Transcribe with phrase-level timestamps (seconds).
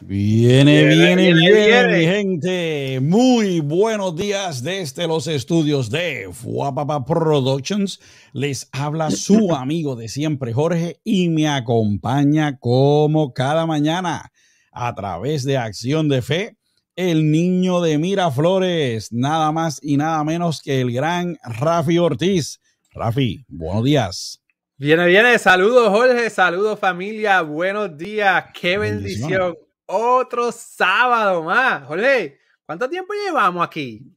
[0.00, 3.00] Viene, viene, viene, mi gente.
[3.02, 7.98] Muy buenos días desde los estudios de Fuapapa Productions.
[8.32, 14.30] Les habla su amigo de siempre, Jorge, y me acompaña como cada mañana
[14.70, 16.56] a través de Acción de Fe,
[16.94, 22.60] el niño de Miraflores, nada más y nada menos que el gran Rafi Ortiz.
[22.92, 24.40] Rafi, buenos días.
[24.76, 25.36] Viene, viene.
[25.40, 26.30] Saludos, Jorge.
[26.30, 27.42] Saludos, familia.
[27.42, 28.44] Buenos días.
[28.54, 29.56] Qué bendición
[29.88, 31.84] otro sábado más.
[31.84, 34.14] Jorge, ¿cuánto tiempo llevamos aquí?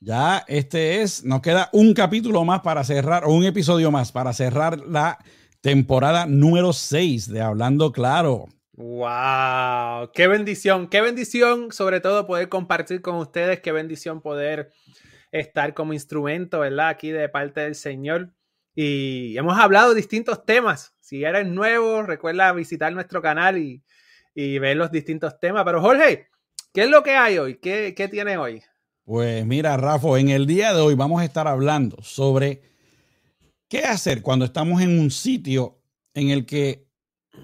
[0.00, 4.34] Ya, este es, nos queda un capítulo más para cerrar, o un episodio más para
[4.34, 5.18] cerrar la
[5.62, 8.48] temporada número 6 de Hablando Claro.
[8.72, 10.10] ¡Wow!
[10.12, 10.88] ¡Qué bendición!
[10.88, 11.72] ¡Qué bendición!
[11.72, 14.72] Sobre todo poder compartir con ustedes, qué bendición poder
[15.30, 16.88] estar como instrumento, ¿verdad?
[16.88, 18.34] Aquí de parte del Señor.
[18.74, 20.94] Y hemos hablado de distintos temas.
[21.00, 23.82] Si eres nuevo, recuerda visitar nuestro canal y
[24.34, 25.64] y ver los distintos temas.
[25.64, 26.28] Pero Jorge,
[26.72, 27.58] ¿qué es lo que hay hoy?
[27.58, 28.62] ¿Qué, qué tiene hoy?
[29.04, 32.62] Pues mira, Rafa, en el día de hoy vamos a estar hablando sobre
[33.68, 35.78] qué hacer cuando estamos en un sitio
[36.14, 36.86] en el que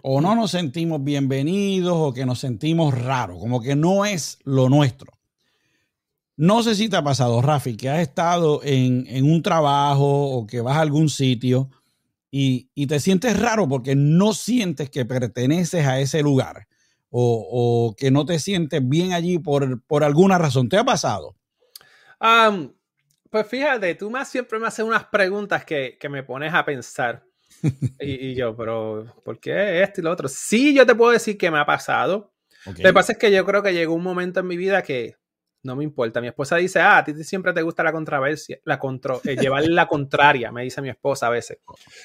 [0.03, 4.69] o no nos sentimos bienvenidos o que nos sentimos raros, como que no es lo
[4.69, 5.13] nuestro.
[6.37, 10.47] No sé si te ha pasado, Rafi, que has estado en, en un trabajo o
[10.47, 11.69] que vas a algún sitio
[12.31, 16.69] y, y, te sientes raro porque no sientes que perteneces a ese lugar
[17.11, 20.69] o, que no te sientes bien allí por, por alguna razón.
[20.69, 21.37] ¿Te ha pasado?
[23.31, 27.25] pues fíjate, tú más siempre me haces unas preguntas que, me pones a pensar.
[28.01, 30.29] y, yo, pero ¿por qué esto y lo otro?
[30.29, 32.33] Sí, yo te puedo decir que me ha pasado.
[32.67, 35.17] Lo que pasa es que yo creo que llegó un momento en mi vida que
[35.63, 36.21] no me importa.
[36.21, 39.65] Mi esposa dice, ah, a ti siempre te gusta la controversia, la contro eh, llevar
[39.69, 41.59] la contraria, me dice mi esposa a veces.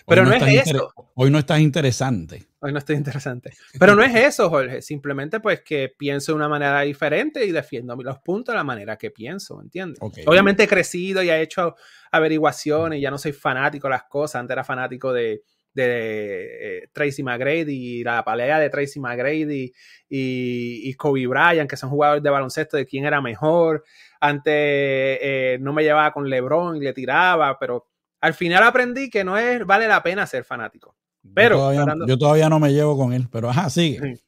[0.05, 0.93] Pero no, es eso.
[1.15, 2.43] Hoy no estás interesante.
[2.59, 3.51] Hoy no estoy interesante.
[3.79, 4.81] Pero no es eso, Jorge.
[4.81, 8.97] Simplemente pues que pienso de una manera diferente y defiendo los puntos de la manera
[8.97, 9.99] que pienso, ¿entiendes?
[10.25, 11.75] Obviamente he crecido y he hecho
[12.11, 14.41] averiguaciones y ya no soy fanático de las cosas.
[14.41, 15.43] Antes era fanático de,
[15.75, 19.71] de eh, Tracy McGrady y la pelea de Tracy McGrady
[20.09, 23.83] y, Kobe Bryant, que son jugadores de baloncesto, de quién era mejor.
[24.19, 27.87] Antes eh, no me llevaba con LeBron y le tiraba, pero
[28.21, 30.95] al final aprendí que no es, vale la pena ser fanático.
[31.33, 31.73] Pero
[32.07, 34.21] yo todavía, no me llevo con él, pero ajá, sigue.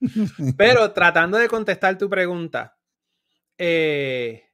[0.57, 2.75] Pero tratando de contestar tu pregunta,
[3.57, 4.46] eh,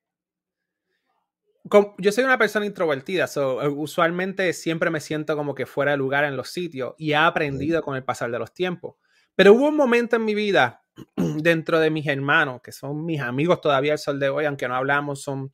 [1.97, 6.25] yo soy una persona introvertida, so, usualmente siempre me siento como que fuera de lugar
[6.25, 8.95] en los sitios y he aprendido con el pasar de los tiempos.
[9.35, 10.83] Pero hubo un momento en mi vida
[11.15, 14.75] dentro de mis hermanos, que son mis amigos todavía el sol de hoy, aunque no
[14.75, 15.53] hablamos, son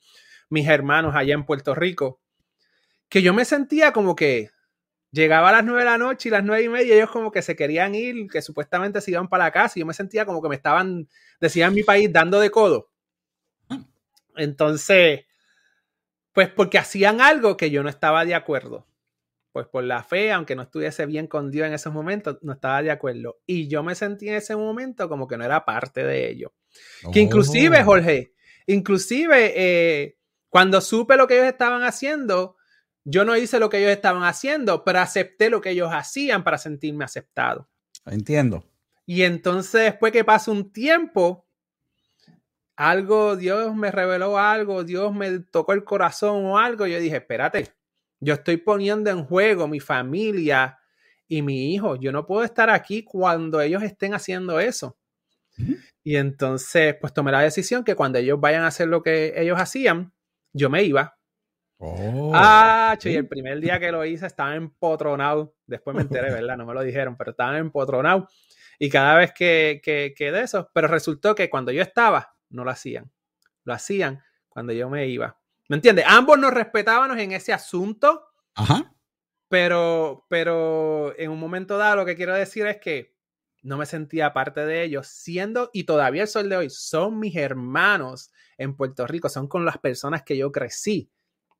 [0.50, 2.22] mis hermanos allá en Puerto Rico,
[3.08, 4.50] que yo me sentía como que
[5.12, 7.41] llegaba a las nueve de la noche y las nueve y media ellos como que
[7.41, 10.41] se querían ir, que supuestamente se iban para la casa y yo me sentía como
[10.41, 11.08] que me estaban,
[11.40, 12.90] decían mi país, dando de codo.
[13.70, 13.86] Ah.
[14.38, 15.22] Entonces,
[16.34, 18.88] pues porque hacían algo que yo no estaba de acuerdo.
[19.51, 22.84] Pues por la fe, aunque no estuviese bien con Dios en esos momentos, no estaba
[22.84, 23.40] de acuerdo.
[23.47, 26.53] Y yo me sentí en ese momento como que no era parte de ello.
[27.12, 27.85] Que inclusive, oh.
[27.85, 28.34] Jorge,
[28.67, 30.17] inclusive eh,
[30.50, 32.57] cuando supe lo que ellos estaban haciendo,
[33.03, 36.59] yo no hice lo que ellos estaban haciendo, pero acepté lo que ellos hacían para
[36.59, 37.69] sentirme aceptado.
[38.06, 38.63] Entiendo.
[39.06, 41.47] Y entonces, después que pasa un tiempo,
[42.79, 47.73] algo, Dios me reveló algo, Dios me tocó el corazón o algo, yo dije, espérate,
[48.22, 50.79] yo estoy poniendo en juego mi familia
[51.28, 54.97] y mi hijo, yo no puedo estar aquí cuando ellos estén haciendo eso.
[56.06, 59.59] Y entonces, pues tomé la decisión que cuando ellos vayan a hacer lo que ellos
[59.59, 60.13] hacían,
[60.53, 61.17] yo me iba.
[61.79, 65.53] Oh, ah, y el primer día que lo hice estaba empotronado.
[65.66, 66.56] Después me enteré, ¿verdad?
[66.56, 68.29] No me lo dijeron, pero estaba empotronado.
[68.79, 72.63] Y cada vez que, que, que de eso, pero resultó que cuando yo estaba, no
[72.63, 73.11] lo hacían.
[73.63, 75.39] Lo hacían cuando yo me iba.
[75.67, 76.05] ¿Me entiendes?
[76.07, 78.27] Ambos nos respetábamos en ese asunto.
[78.55, 78.93] Ajá.
[79.47, 83.15] Pero, pero en un momento dado lo que quiero decir es que
[83.61, 87.35] no me sentía parte de ellos, siendo, y todavía el sol de hoy, son mis
[87.35, 91.11] hermanos en Puerto Rico, son con las personas que yo crecí.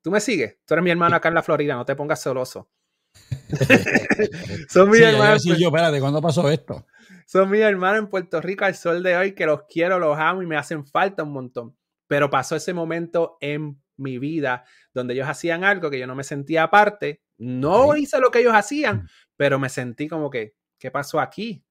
[0.02, 0.56] ¿Tú me sigues?
[0.64, 2.70] Tú eres mi hermano acá en la Florida, no te pongas celoso.
[4.68, 5.44] son mis hermanos.
[5.44, 6.86] Yo, espérate, ¿cuándo pasó esto?
[7.30, 10.42] Son mis hermanos en Puerto Rico al sol de hoy que los quiero, los amo
[10.42, 11.76] y me hacen falta un montón.
[12.08, 16.24] Pero pasó ese momento en mi vida donde ellos hacían algo que yo no me
[16.24, 17.22] sentía aparte.
[17.38, 19.08] No hice lo que ellos hacían, mm.
[19.36, 21.64] pero me sentí como que, ¿qué pasó aquí?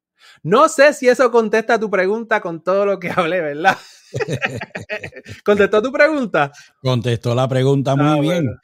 [0.44, 3.78] No sé si eso contesta tu pregunta con todo lo que hablé, ¿verdad?
[5.44, 6.54] ¿Contestó tu pregunta?
[6.82, 8.58] Contestó la pregunta muy ah, bien.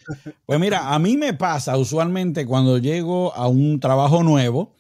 [0.46, 4.75] Pues mira, a mí me pasa usualmente cuando llego a un trabajo nuevo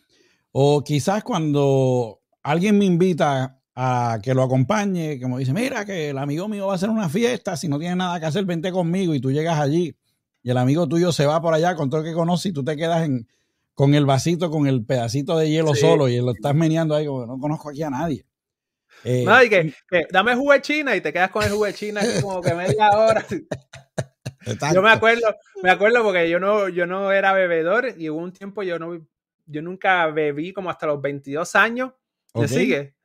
[0.57, 6.18] o quizás cuando alguien me invita a que lo acompañe, como dice, mira que el
[6.18, 9.13] amigo mío va a hacer una fiesta, si no tiene nada que hacer, vente conmigo
[9.13, 9.94] y tú llegas allí
[10.42, 12.63] y el amigo tuyo se va por allá con todo el que conoce y tú
[12.63, 13.28] te quedas en,
[13.74, 17.25] con el vasito, con el pedacito de hielo solo y lo estás meneando ahí como
[17.25, 18.25] no conozco aquí a nadie.
[19.04, 19.74] Eh, no, y que,
[20.10, 22.92] dame jugo de China y te quedas con el jugo de China como que media
[22.92, 23.25] hora.
[24.74, 28.31] Yo me acuerdo, me acuerdo porque yo no, yo no era bebedor y hubo un
[28.31, 29.04] tiempo yo no,
[29.45, 31.92] yo nunca bebí como hasta los 22 años.
[32.33, 32.95] ¿Me sigue?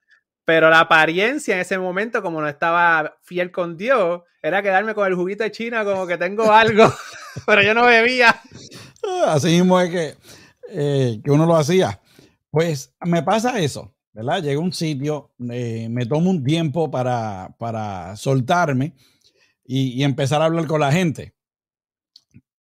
[0.44, 5.06] Pero la apariencia en ese momento, como no estaba fiel con Dios, era quedarme con
[5.06, 6.92] el juguito de China como que tengo algo,
[7.46, 8.40] pero yo no bebía.
[9.04, 10.14] Ah, así mismo es que,
[10.70, 12.00] eh, que uno lo hacía.
[12.50, 14.42] Pues me pasa eso, ¿verdad?
[14.42, 18.94] Llego a un sitio, eh, me tomo un tiempo para, para soltarme
[19.64, 21.32] y, y empezar a hablar con la gente.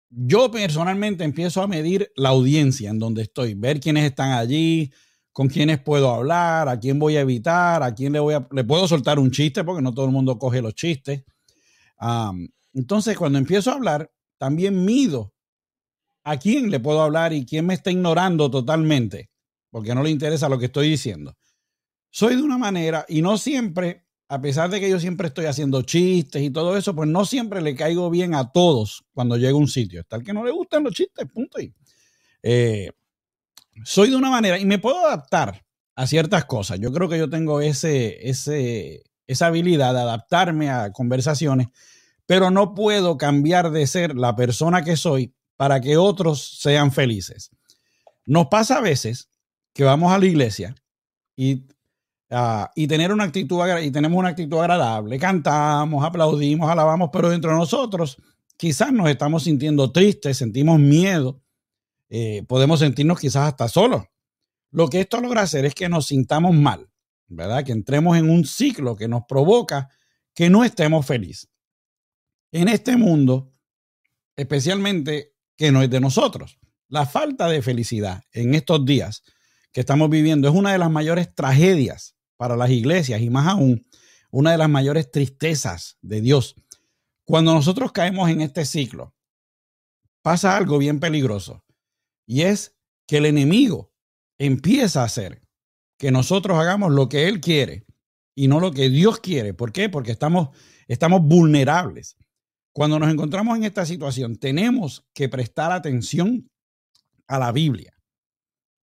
[0.10, 4.92] Yo personalmente empiezo a medir la audiencia en donde estoy, ver quiénes están allí,
[5.34, 8.48] con quiénes puedo hablar, a quién voy a evitar, a quién le voy a...
[8.52, 11.24] Le puedo soltar un chiste porque no todo el mundo coge los chistes.
[12.74, 15.36] entonces, cuando empiezo a hablar, también mido
[16.24, 19.30] a quién le puedo hablar y quién me está ignorando totalmente,
[19.70, 21.38] porque no le interesa lo que estoy diciendo.
[22.10, 25.82] Soy de una manera y no siempre, a pesar de que yo siempre estoy haciendo
[25.84, 29.62] chistes y todo eso, pues no siempre le caigo bien a todos cuando llego a
[29.62, 30.04] un sitio.
[30.10, 31.62] El que no le gustan los chistes, punto.
[31.62, 31.74] Y,
[32.44, 32.92] eh,
[33.86, 35.64] soy de una manera y me puedo adaptar
[35.96, 36.80] a ciertas cosas.
[36.80, 41.68] Yo creo que yo tengo ese, ese, esa habilidad de adaptarme a conversaciones,
[42.26, 47.52] pero no puedo cambiar de ser la persona que soy para que otros sean felices.
[48.26, 49.30] Nos pasa a veces
[49.74, 50.76] que vamos a la iglesia
[51.36, 51.66] y,
[52.32, 57.52] ah, y, tener una actitud, y tenemos una actitud agradable, cantamos, aplaudimos, alabamos, pero dentro
[57.52, 58.18] de nosotros
[58.58, 61.42] quizás nos estamos sintiendo tristes, sentimos miedo,
[62.10, 64.04] eh, podemos sentirnos quizás hasta solos.
[64.72, 66.90] Lo que esto logra hacer es que nos sintamos mal,
[67.28, 67.64] ¿verdad?
[67.64, 69.90] Que entremos en un ciclo que nos provoca
[70.34, 71.50] que no estemos felices.
[72.52, 73.54] En este mundo,
[74.36, 76.60] especialmente que no es de nosotros.
[76.90, 79.24] La falta de felicidad en estos días
[79.72, 83.86] que estamos viviendo es una de las mayores tragedias para las iglesias y más aún
[84.32, 86.56] una de las mayores tristezas de Dios.
[87.26, 89.14] Cuando nosotros caemos en este ciclo,
[90.22, 91.64] pasa algo bien peligroso.
[92.26, 93.92] Y es que el enemigo
[94.38, 95.42] empieza a hacer
[95.98, 97.86] que nosotros hagamos lo que él quiere
[98.36, 99.54] y no lo que Dios quiere.
[99.54, 99.90] ¿Por qué?
[99.90, 100.50] Porque estamos,
[100.88, 102.18] estamos vulnerables.
[102.72, 106.50] Cuando nos encontramos en esta situación, tenemos que prestar atención
[107.28, 107.94] a la Biblia,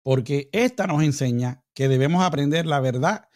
[0.02, 3.28] porque esta nos enseña que debemos aprender la verdad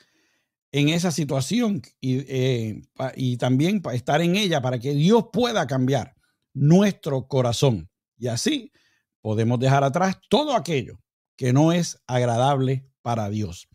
[0.75, 2.81] en esa situación y, eh,
[3.15, 6.15] y también estar en ella para que Dios pueda cambiar
[6.53, 7.89] nuestro corazón.
[8.17, 8.73] Y así
[9.21, 10.99] podemos dejar atrás todo aquello
[11.37, 13.69] que no es agradable para Dios.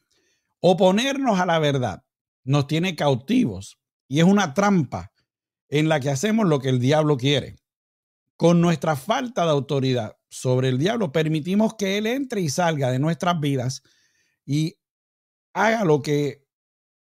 [0.61, 2.03] Oponernos a la verdad
[2.45, 5.11] nos tiene cautivos y es una trampa
[5.71, 7.57] en la que hacemos lo que el diablo quiere.
[8.37, 12.99] Con nuestra falta de autoridad sobre el diablo permitimos que él entre y salga de
[12.99, 13.83] nuestras vidas
[14.45, 14.77] y
[15.55, 16.40] haga lo que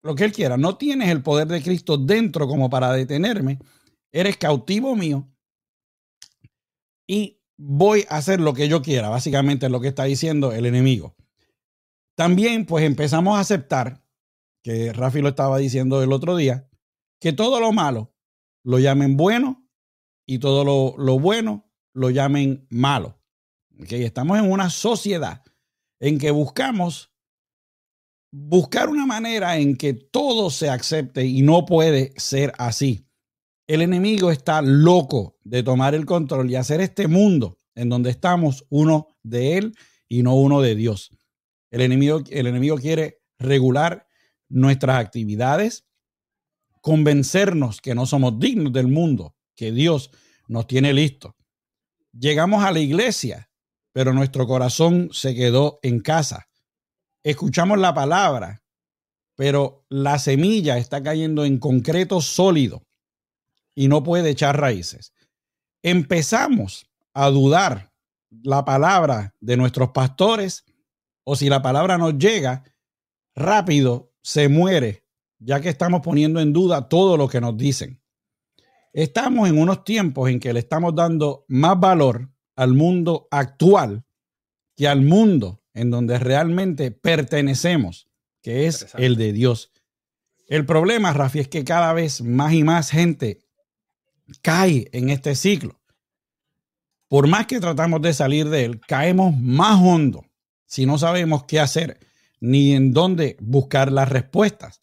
[0.04, 0.56] lo que él quiera.
[0.56, 3.58] No tienes el poder de Cristo dentro como para detenerme.
[4.12, 5.28] Eres cautivo mío.
[7.08, 10.66] Y voy a hacer lo que yo quiera, básicamente es lo que está diciendo el
[10.66, 11.16] enemigo.
[12.16, 14.04] También pues empezamos a aceptar,
[14.62, 16.68] que Rafi lo estaba diciendo el otro día,
[17.20, 18.14] que todo lo malo
[18.62, 19.66] lo llamen bueno
[20.26, 20.64] y todo
[20.96, 23.18] lo, bueno lo llamen malo.
[23.82, 24.04] ¿Okay?
[24.04, 25.42] Estamos en una sociedad
[26.00, 27.13] en que buscamos
[28.36, 33.06] buscar una manera en que todo se acepte y no puede ser así.
[33.68, 38.66] El enemigo está loco de tomar el control y hacer este mundo en donde estamos
[38.70, 39.74] uno de él
[40.08, 41.10] y no uno de Dios.
[41.70, 44.08] El enemigo, el enemigo quiere regular
[44.48, 45.84] nuestras actividades,
[46.80, 50.10] convencernos que no somos dignos del mundo, que Dios
[50.48, 51.36] nos tiene listo.
[52.12, 53.48] Llegamos a la iglesia,
[53.92, 56.48] pero nuestro corazón se quedó en casa.
[57.24, 58.62] Escuchamos la palabra,
[59.34, 62.82] pero la semilla está cayendo en concreto sólido
[63.74, 65.14] y no puede echar raíces.
[65.82, 67.94] Empezamos a dudar
[68.42, 70.66] la palabra de nuestros pastores
[71.24, 72.62] o si la palabra nos llega,
[73.34, 75.06] rápido se muere,
[75.38, 78.02] ya que estamos poniendo en duda todo lo que nos dicen.
[78.92, 84.04] Estamos en unos tiempos en que le estamos dando más valor al mundo actual
[84.76, 88.08] que al mundo en donde realmente pertenecemos,
[88.42, 89.72] que es el de Dios.
[90.46, 93.40] El problema, Rafi, es que cada vez más y más gente
[94.42, 95.80] cae en este ciclo.
[97.08, 100.24] Por más que tratamos de salir de él, caemos más hondo
[100.66, 101.98] si no sabemos qué hacer
[102.40, 104.80] ni en dónde buscar las respuestas.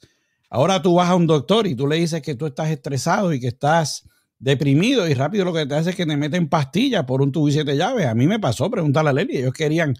[0.49, 3.39] Ahora tú vas a un doctor y tú le dices que tú estás estresado y
[3.39, 7.21] que estás deprimido y rápido lo que te hace es que te meten pastillas por
[7.21, 8.07] un tubo y siete llaves.
[8.07, 9.95] A mí me pasó, preguntarle a Leli, ellos querían,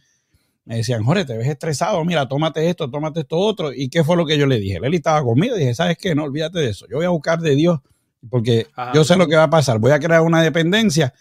[0.66, 3.74] me decían, Jorge, te ves estresado, mira, tómate esto, tómate esto otro.
[3.74, 4.80] ¿Y qué fue lo que yo le dije?
[4.80, 6.14] Leli estaba conmigo, dije, ¿sabes qué?
[6.14, 6.86] No, olvídate de eso.
[6.90, 7.80] Yo voy a buscar de Dios
[8.30, 9.80] porque yo sé lo que va a pasar.
[9.80, 11.14] Voy a crear una dependencia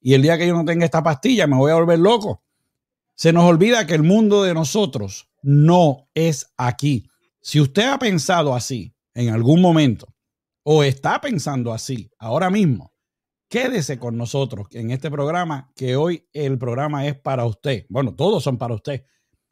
[0.00, 2.42] y el día que yo no tenga esta pastilla me voy a volver loco.
[3.14, 7.08] Se nos olvida que el mundo de nosotros no es aquí.
[7.40, 10.12] Si usted ha pensado así en algún momento
[10.62, 12.92] o está pensando así ahora mismo,
[13.62, 17.86] quédese con nosotros en este programa, que hoy el programa es para usted.
[17.88, 19.04] Bueno, todos son para usted.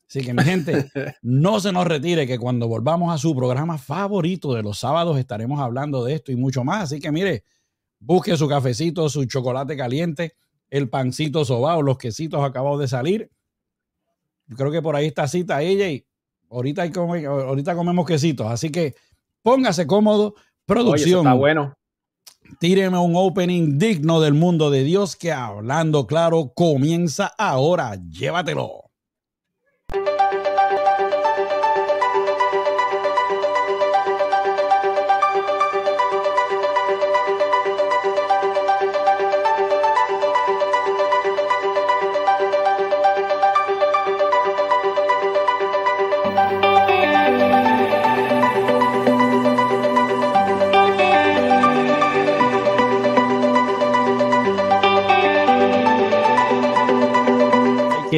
[0.06, 0.90] Así que mi gente,
[1.22, 5.58] no se nos retire, que cuando volvamos a su programa favorito de los sábados estaremos
[5.60, 6.84] hablando de esto y mucho más.
[6.84, 7.44] Así que mire,
[7.98, 10.34] busque su cafecito, su chocolate caliente,
[10.68, 13.30] el pancito sobao, los quesitos acabados de salir
[14.56, 16.06] creo que por ahí está cita ella y
[16.50, 18.46] ahorita, hay ahorita comemos quesitos.
[18.48, 18.94] Así que
[19.42, 20.34] póngase cómodo.
[20.66, 21.20] Producción.
[21.20, 21.74] está bueno.
[22.58, 27.96] Tíreme un opening digno del mundo de Dios que hablando claro comienza ahora.
[28.10, 28.83] Llévatelo.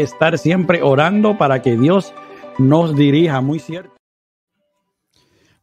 [0.01, 2.13] Estar siempre orando para que Dios
[2.59, 3.97] nos dirija, muy cierto.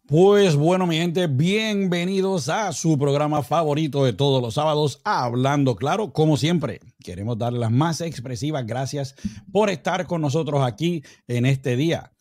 [0.05, 6.11] Pues bueno, mi gente, bienvenidos a su programa favorito de todos los sábados, Hablando Claro.
[6.11, 9.15] Como siempre, queremos darle las más expresivas gracias
[9.51, 12.11] por estar con nosotros aquí en este día.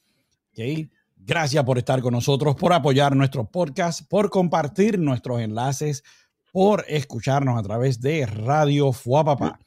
[1.16, 6.04] Gracias por estar con nosotros, por apoyar nuestro podcast, por compartir nuestros enlaces
[6.52, 9.59] por escucharnos a través de Radio Fuapapá.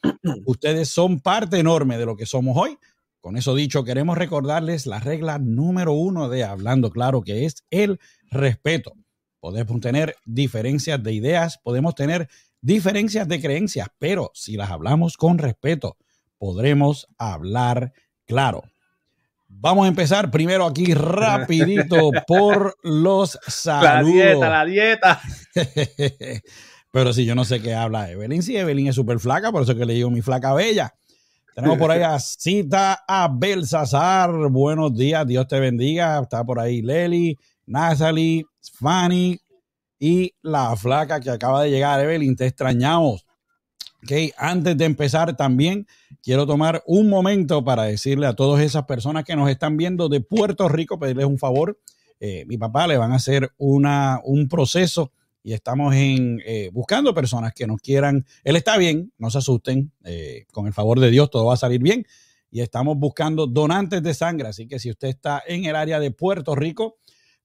[0.45, 2.77] Ustedes son parte enorme de lo que somos hoy.
[3.19, 7.99] Con eso dicho, queremos recordarles la regla número uno de Hablando Claro, que es el
[8.29, 8.93] respeto.
[9.39, 12.29] Podemos tener diferencias de ideas, podemos tener
[12.61, 15.97] diferencias de creencias, pero si las hablamos con respeto,
[16.37, 17.93] podremos hablar
[18.27, 18.61] claro.
[19.47, 23.83] Vamos a empezar primero aquí rapidito por los saludos.
[23.83, 25.21] La dieta, la dieta.
[26.95, 29.75] Pero si yo no sé qué habla Evelyn, si Evelyn es súper flaca, por eso
[29.75, 30.95] que le digo mi flaca bella.
[31.53, 34.31] Tenemos por ahí a Cita a Belsasar.
[34.49, 36.21] Buenos días, Dios te bendiga.
[36.21, 38.45] Está por ahí Leli, Nathalie,
[38.79, 39.37] Fanny
[39.99, 42.33] y la flaca que acaba de llegar, Evelyn.
[42.37, 43.25] Te extrañamos.
[44.03, 44.31] Okay.
[44.37, 45.87] Antes de empezar también
[46.23, 50.21] quiero tomar un momento para decirle a todas esas personas que nos están viendo de
[50.21, 51.77] Puerto Rico, pedirles un favor.
[52.21, 55.11] Eh, mi papá le van a hacer una, un proceso
[55.45, 58.25] y estamos en, eh, buscando personas que nos quieran.
[58.43, 61.57] Él está bien, no se asusten, eh, con el favor de Dios todo va a
[61.57, 62.03] salir bien.
[62.49, 66.09] Y estamos buscando donantes de sangre, así que si usted está en el área de
[66.09, 66.97] Puerto Rico,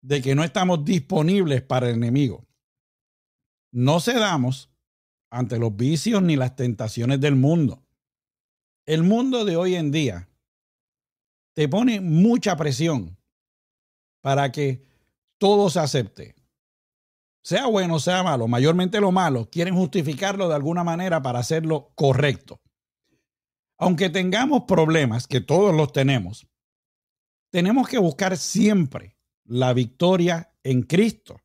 [0.00, 2.48] de que no estamos disponibles para el enemigo.
[3.70, 4.68] No cedamos
[5.30, 7.86] ante los vicios ni las tentaciones del mundo.
[8.84, 10.28] El mundo de hoy en día
[11.54, 13.16] te pone mucha presión
[14.22, 14.84] para que
[15.38, 16.37] todo se acepte.
[17.48, 22.60] Sea bueno, sea malo, mayormente lo malo, quieren justificarlo de alguna manera para hacerlo correcto.
[23.78, 26.46] Aunque tengamos problemas, que todos los tenemos,
[27.50, 31.40] tenemos que buscar siempre la victoria en Cristo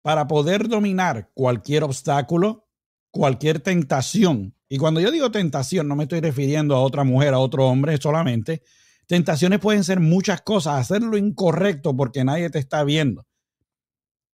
[0.00, 2.66] para poder dominar cualquier obstáculo,
[3.10, 4.56] cualquier tentación.
[4.70, 7.98] Y cuando yo digo tentación, no me estoy refiriendo a otra mujer, a otro hombre
[8.00, 8.62] solamente.
[9.06, 13.26] Tentaciones pueden ser muchas cosas, hacer lo incorrecto porque nadie te está viendo.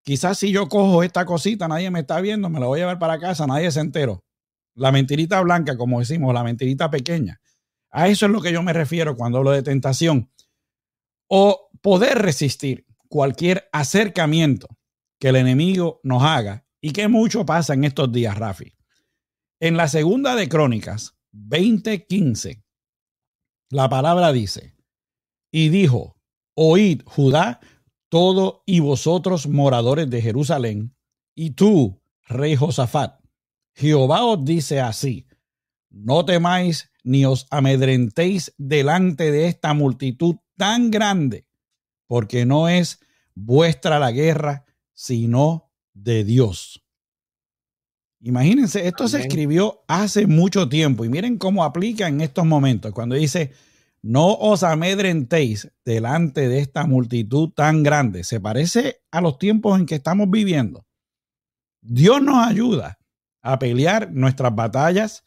[0.09, 2.99] Quizás si yo cojo esta cosita, nadie me está viendo, me la voy a llevar
[2.99, 4.25] para casa, nadie se enteró.
[4.75, 7.43] La mentirita blanca, como decimos, la mentirita pequeña.
[7.91, 10.33] A eso es lo que yo me refiero cuando hablo de tentación.
[11.29, 14.69] O poder resistir cualquier acercamiento
[15.21, 18.73] que el enemigo nos haga y que mucho pasa en estos días, Rafi.
[19.61, 22.65] En la segunda de Crónicas 20:15,
[23.69, 24.75] la palabra dice,
[25.53, 26.17] y dijo,
[26.55, 27.61] oíd Judá,
[28.09, 30.95] todo y vosotros moradores de Jerusalén,
[31.35, 33.21] y tú, rey Josafat,
[33.75, 35.27] Jehová os dice así,
[35.91, 41.47] no temáis ni os amedrentéis delante de esta multitud tan grande,
[42.07, 43.01] porque no es
[43.35, 46.85] vuestra la guerra, sino de Dios.
[48.21, 53.15] Imagínense, esto se escribió hace mucho tiempo y miren cómo aplica en estos momentos, cuando
[53.15, 53.53] dice,
[54.03, 58.25] no os amedrentéis delante de esta multitud tan grande.
[58.25, 60.87] Se parece a los tiempos en que estamos viviendo.
[61.81, 62.99] Dios nos ayuda
[63.43, 65.25] a pelear nuestras batallas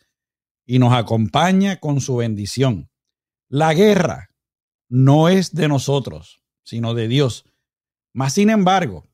[0.65, 2.89] y nos acompaña con su bendición.
[3.49, 4.29] La guerra
[4.87, 7.45] no es de nosotros, sino de Dios.
[8.13, 9.05] Mas, sin embargo,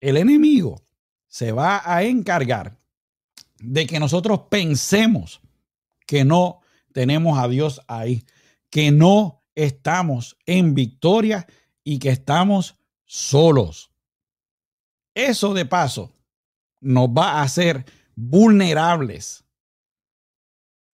[0.00, 0.82] el enemigo
[1.26, 2.78] se va a encargar
[3.58, 5.40] de que nosotros pensemos
[6.06, 6.60] que no
[6.92, 8.24] tenemos a Dios ahí,
[8.70, 11.46] que no estamos en victoria
[11.84, 13.92] y que estamos solos.
[15.14, 16.12] Eso de paso
[16.80, 19.44] nos va a hacer vulnerables.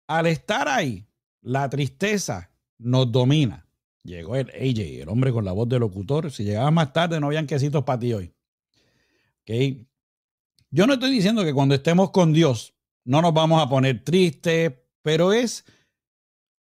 [0.07, 1.05] Al estar ahí,
[1.41, 3.67] la tristeza nos domina.
[4.03, 6.31] Llegó el AJ, el hombre con la voz de locutor.
[6.31, 8.33] Si llegaba más tarde, no habían quesitos para ti hoy.
[9.41, 9.87] ¿Okay?
[10.69, 14.73] Yo no estoy diciendo que cuando estemos con Dios no nos vamos a poner tristes,
[15.01, 15.65] pero es,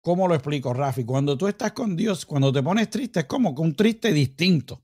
[0.01, 1.03] ¿cómo lo explico, Rafi?
[1.03, 4.83] Cuando tú estás con Dios, cuando te pones triste, es como un triste distinto.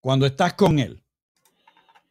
[0.00, 1.02] Cuando estás con Él.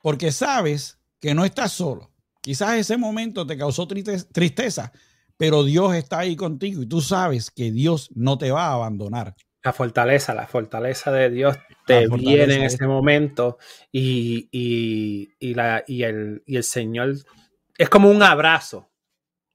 [0.01, 2.11] Porque sabes que no estás solo.
[2.41, 4.91] Quizás ese momento te causó tristeza,
[5.35, 9.33] pero Dios está ahí contigo y tú sabes que Dios no te va a abandonar.
[9.63, 13.57] La fortaleza, la fortaleza de Dios te viene en ese momento
[13.91, 14.47] y,
[15.39, 17.15] la, y, el, y, el, Señor
[17.75, 18.91] es como un abrazo,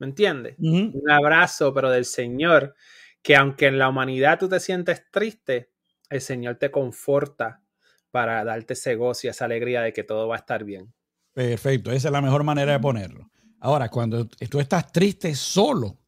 [0.01, 0.57] ¿me entiendes?
[0.59, 2.75] Un abrazo, pero del Señor,
[3.23, 5.71] que aunque en la humanidad tú te sientes triste,
[6.09, 7.63] el Señor te conforta
[8.11, 10.93] para darte ese gozo y esa alegría de que todo va a estar bien.
[11.33, 13.31] Perfecto, esa es la mejor manera de ponerlo.
[13.61, 15.99] Ahora, cuando tú estás triste solo,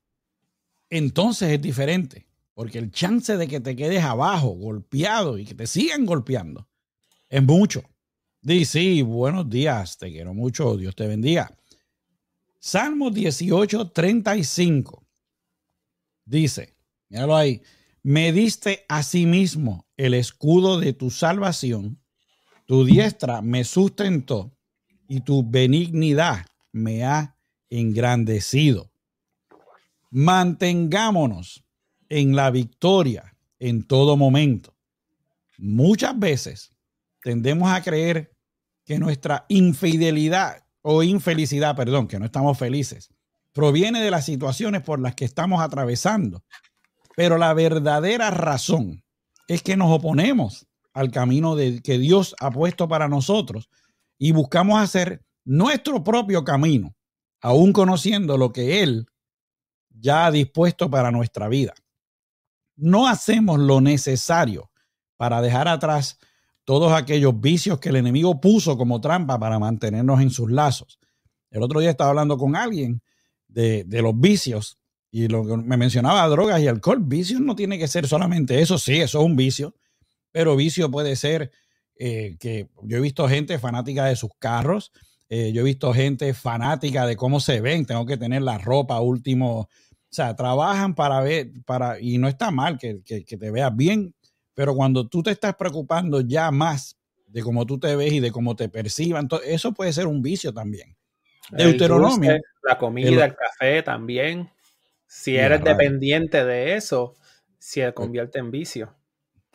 [0.89, 5.67] entonces es diferente, porque el chance de que te quedes abajo, golpeado y que te
[5.67, 6.67] sigan golpeando,
[7.29, 7.83] es mucho.
[8.41, 11.57] Dice, sí, buenos días, te quiero mucho, Dios te bendiga.
[12.65, 15.05] Salmo 18, 35
[16.25, 16.77] dice,
[17.09, 17.61] míralo ahí,
[18.05, 22.01] me diste a sí mismo el escudo de tu salvación,
[22.67, 24.57] tu diestra me sustentó
[25.09, 27.37] y tu benignidad me ha
[27.69, 28.93] engrandecido.
[30.13, 31.65] Mantengámonos
[32.09, 34.73] en la victoria en todo momento.
[35.59, 36.71] Muchas veces
[37.23, 38.37] tendemos a creer
[38.85, 43.09] que nuestra infidelidad o infelicidad, perdón, que no estamos felices,
[43.53, 46.45] proviene de las situaciones por las que estamos atravesando.
[47.17, 49.05] Pero la verdadera razón
[49.49, 53.69] es que nos oponemos al camino que Dios ha puesto para nosotros
[54.19, 56.95] y buscamos hacer nuestro propio camino
[57.41, 59.07] aún conociendo lo que Él
[59.91, 61.75] ya ha dispuesto para nuestra vida.
[62.77, 64.71] No hacemos lo necesario
[65.17, 66.19] para dejar atrás
[66.65, 70.99] todos aquellos vicios que el enemigo puso como trampa para mantenernos en sus lazos.
[71.51, 73.03] El otro día estaba hablando con alguien
[73.49, 74.79] de, los vicios
[75.11, 77.01] y lo que me mencionaba drogas y alcohol.
[77.03, 79.75] Vicios no tiene que ser solamente eso, sí, eso es un vicio,
[80.31, 81.51] pero vicio puede ser
[81.99, 84.93] eh, que yo he visto gente fanática de sus carros,
[85.29, 89.01] eh, yo he visto gente fanática de cómo se ven, tengo que tener la ropa
[89.01, 89.69] último, O
[90.11, 94.15] sea, trabajan para ver, para, y no está mal que, que, te veas bien,
[94.55, 98.31] pero cuando tú te estás preocupando ya más de cómo tú te ves y de
[98.31, 100.97] cómo te perciban, eso puede ser un vicio también.
[101.51, 102.39] Deuteronomio.
[102.63, 104.51] la comida, el, café también.
[105.07, 107.15] Si eres dependiente de eso,
[107.59, 108.95] se convierte en vicio.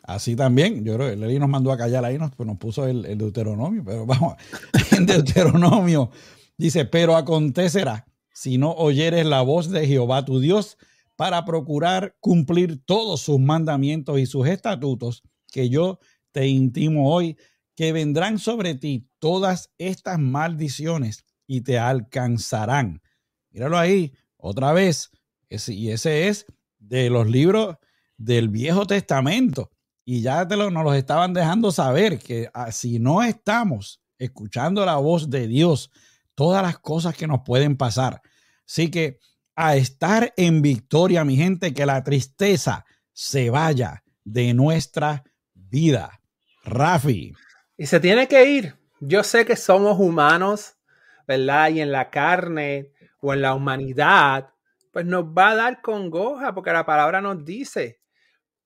[0.02, 2.86] Así también, yo creo que Lely nos mandó a callar ahí, nos, pues nos puso
[2.86, 4.36] el, el, Deuteronomio, pero vamos,
[4.96, 6.10] en Deuteronomio
[6.56, 10.78] dice, pero acontecerá si no oyeres la voz de Jehová tu Dios
[11.18, 15.98] para procurar cumplir todos sus mandamientos y sus estatutos que yo
[16.30, 17.36] te intimo hoy,
[17.74, 23.02] que vendrán sobre ti todas estas maldiciones y te alcanzarán.
[23.50, 25.10] Míralo ahí, otra vez,
[25.50, 26.46] y ese es
[26.78, 27.78] de los libros
[28.16, 29.72] del Viejo Testamento.
[30.04, 34.86] Y ya te lo, nos los estaban dejando saber que ah, si no estamos escuchando
[34.86, 35.90] la voz de Dios,
[36.36, 38.22] todas las cosas que nos pueden pasar.
[38.64, 39.18] Así que
[39.60, 46.20] a estar en victoria, mi gente, que la tristeza se vaya de nuestra vida.
[46.62, 47.34] Rafi.
[47.76, 48.76] Y se tiene que ir.
[49.00, 50.76] Yo sé que somos humanos,
[51.26, 51.70] ¿verdad?
[51.70, 54.54] Y en la carne o en la humanidad,
[54.92, 58.00] pues nos va a dar congoja porque la palabra nos dice.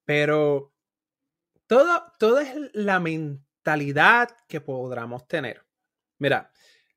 [0.05, 0.74] Pero
[1.66, 5.64] todo, es la mentalidad que podamos tener.
[6.18, 6.52] Mira,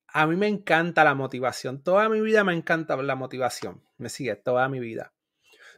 [0.07, 1.81] a mí me encanta la motivación.
[1.81, 3.84] Toda mi vida me encanta la motivación.
[3.97, 5.13] Me sigue toda mi vida.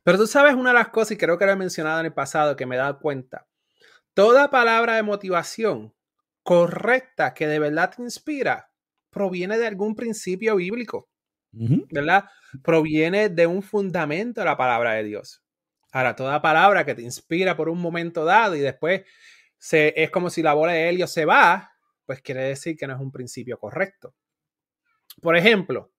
[0.04, 2.14] Pero tú sabes una de las cosas, y creo que lo he mencionado en el
[2.14, 3.48] pasado, que me he dado cuenta.
[4.14, 5.94] Toda palabra de motivación
[6.44, 8.72] correcta que de verdad te inspira
[9.10, 11.10] proviene de algún principio bíblico.
[11.52, 12.26] ¿Verdad?
[12.64, 15.44] Proviene de un fundamento de la palabra de Dios.
[15.92, 19.04] Ahora, toda palabra que te inspira por un momento dado y después
[19.58, 21.72] se, es como si la bola de helio se va,
[22.06, 24.14] pues quiere decir que no es un principio correcto.
[25.22, 25.92] Por ejemplo,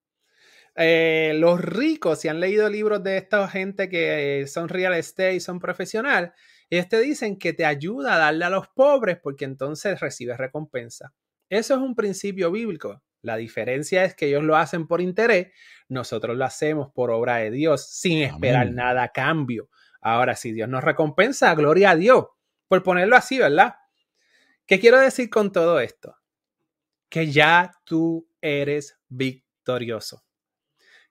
[0.80, 5.40] eh, los ricos, si han leído libros de esta gente que son real estate y
[5.40, 6.32] son profesional,
[6.70, 11.12] ellos te dicen que te ayuda a darle a los pobres porque entonces recibes recompensa.
[11.48, 13.02] Eso es un principio bíblico.
[13.22, 15.48] La diferencia es que ellos lo hacen por interés,
[15.88, 19.70] nosotros lo hacemos por obra de Dios sin esperar nada a cambio.
[20.00, 22.26] Ahora, si Dios nos recompensa, gloria a Dios,
[22.68, 23.74] por ponerlo así, ¿verdad?
[24.64, 26.14] ¿Qué quiero decir con todo esto?
[27.08, 30.27] Que ya tú eres victorioso.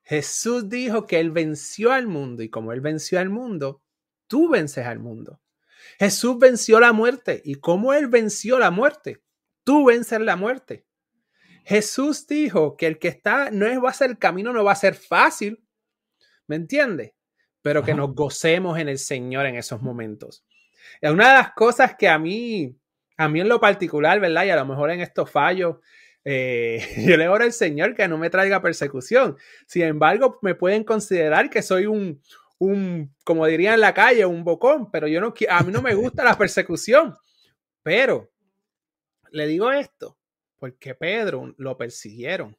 [0.08, 3.82] Jesús dijo que Él venció al mundo y como Él venció al mundo,
[4.26, 5.40] tú vences al mundo.
[5.98, 9.22] Jesús venció la muerte y como Él venció la muerte,
[9.64, 10.86] tú vences la muerte.
[11.64, 14.76] Jesús dijo que el que está, no va a ser el camino, no va a
[14.76, 15.62] ser fácil.
[16.46, 17.12] ¿Me entiendes?
[17.68, 20.44] pero que nos gocemos en el Señor en esos momentos.
[21.00, 22.74] Es una de las cosas que a mí,
[23.16, 24.44] a mí en lo particular, ¿verdad?
[24.44, 25.76] Y a lo mejor en estos fallos,
[26.30, 29.38] eh, yo le oro al Señor que no me traiga persecución.
[29.66, 32.20] Sin embargo, me pueden considerar que soy un,
[32.58, 35.94] un, como diría en la calle, un bocón, pero yo no, a mí no me
[35.94, 37.16] gusta la persecución.
[37.82, 38.30] Pero
[39.30, 40.18] le digo esto,
[40.58, 42.54] porque Pedro lo persiguieron.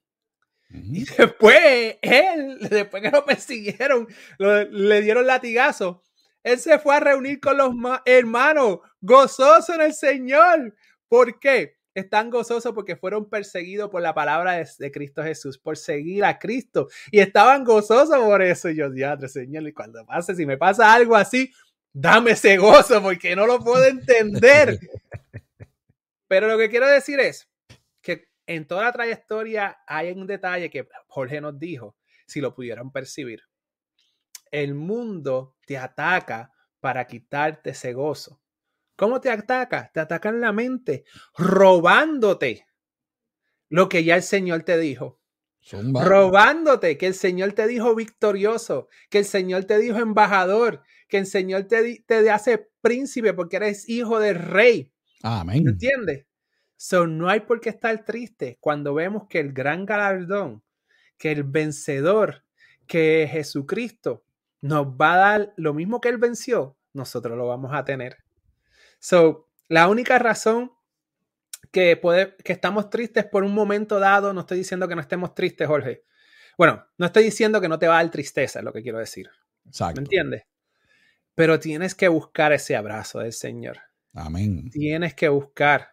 [0.71, 4.07] Y después, él, después que lo persiguieron,
[4.39, 6.03] le dieron latigazo.
[6.41, 7.71] Él se fue a reunir con los
[8.03, 10.75] hermanos, gozoso en el Señor.
[11.07, 11.78] ¿Por qué?
[11.95, 16.87] Están gozosos porque fueron perseguidos por la palabra de, Cristo Jesús, por seguir a Cristo.
[17.11, 18.69] Y estaban gozosos por eso.
[18.69, 21.51] Y yo, diadre, Señor, y cuando pase, si me pasa algo así,
[21.91, 24.79] dame ese gozo porque no lo puedo entender.
[26.27, 27.49] Pero lo que quiero decir es
[28.01, 31.95] que en toda la trayectoria hay un detalle que Jorge nos dijo,
[32.27, 33.43] si lo pudieran percibir.
[34.51, 38.39] El mundo te ataca para quitarte ese gozo.
[38.99, 39.89] ¿Cómo te ataca?
[39.93, 41.05] Te ataca en la mente,
[41.37, 42.67] robándote
[43.69, 45.21] lo que ya el Señor te dijo.
[45.71, 51.27] Robándote que el Señor te dijo victorioso, que el Señor te dijo embajador, que el
[51.27, 54.91] Señor te, te hace príncipe porque eres hijo del rey.
[55.23, 55.65] Amén.
[55.65, 56.25] ¿Entiendes?
[56.75, 60.61] So, no hay por qué estar triste cuando vemos que el gran galardón,
[61.17, 62.43] que el vencedor,
[62.85, 64.25] que Jesucristo
[64.59, 68.17] nos va a dar lo mismo que él venció, nosotros lo vamos a tener.
[68.99, 70.71] So, la única razón
[71.71, 75.33] que, puede, que estamos tristes por un momento dado, no estoy diciendo que no estemos
[75.33, 76.03] tristes, Jorge.
[76.57, 78.99] Bueno, no estoy diciendo que no te va a dar tristeza, es lo que quiero
[78.99, 79.29] decir.
[79.65, 80.01] Exacto.
[80.01, 80.43] ¿Me entiendes?
[81.35, 83.79] Pero tienes que buscar ese abrazo del Señor.
[84.13, 84.69] Amén.
[84.71, 85.89] Tienes que buscar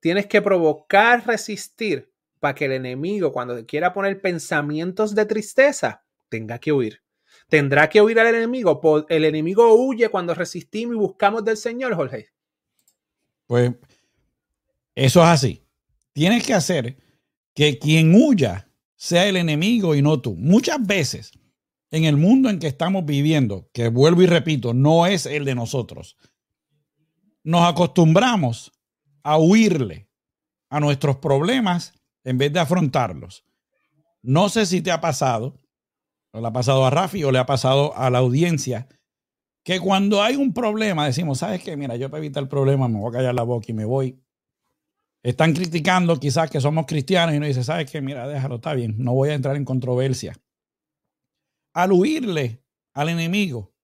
[0.00, 6.58] Tienes que provocar resistir para que el enemigo, cuando quiera poner pensamientos de tristeza, tenga
[6.58, 7.02] que huir.
[7.48, 9.06] Tendrá que huir al enemigo.
[9.08, 12.28] El enemigo huye cuando resistimos y buscamos del Señor, Jorge.
[13.46, 13.72] Pues
[14.94, 15.66] eso es así.
[16.12, 16.96] Tienes que hacer
[17.54, 20.34] que quien huya sea el enemigo y no tú.
[20.36, 21.32] Muchas veces
[21.90, 25.54] en el mundo en que estamos viviendo, que vuelvo y repito, no es el de
[25.54, 26.16] nosotros,
[27.44, 28.72] nos acostumbramos
[29.22, 30.08] a huirle
[30.70, 31.92] a nuestros problemas
[32.24, 33.44] en vez de afrontarlos.
[34.22, 35.60] No sé si te ha pasado,
[36.32, 38.88] o le ha pasado a Rafi o le ha pasado a la audiencia,
[39.64, 41.76] que cuando hay un problema decimos, ¿sabes qué?
[41.76, 44.20] Mira, yo para evitar el problema me voy a callar la boca y me voy.
[45.22, 48.02] Están criticando quizás que somos cristianos y uno dice, ¿sabes qué?
[48.02, 50.38] Mira, déjalo, está bien, no voy a entrar en controversia.
[51.72, 53.74] Al huirle al enemigo,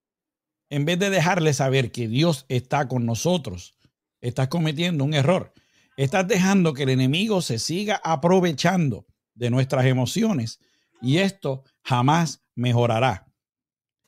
[0.68, 3.74] en vez de dejarle saber que Dios está con nosotros,
[4.20, 5.54] estás cometiendo un error.
[5.96, 10.60] Estás dejando que el enemigo se siga aprovechando de nuestras emociones
[11.00, 13.32] y esto jamás mejorará.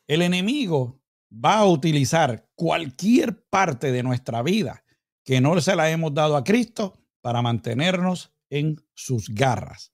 [0.06, 1.01] El enemigo
[1.32, 4.84] va a utilizar cualquier parte de nuestra vida
[5.24, 9.92] que no se la hemos dado a Cristo para mantenernos en sus garras.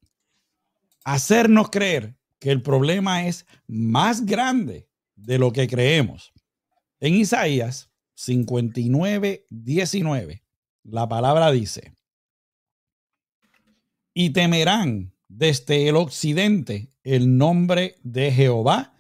[1.04, 6.32] Hacernos creer que el problema es más grande de lo que creemos.
[7.00, 10.42] En Isaías 59, 19,
[10.84, 11.94] la palabra dice,
[14.12, 18.97] y temerán desde el occidente el nombre de Jehová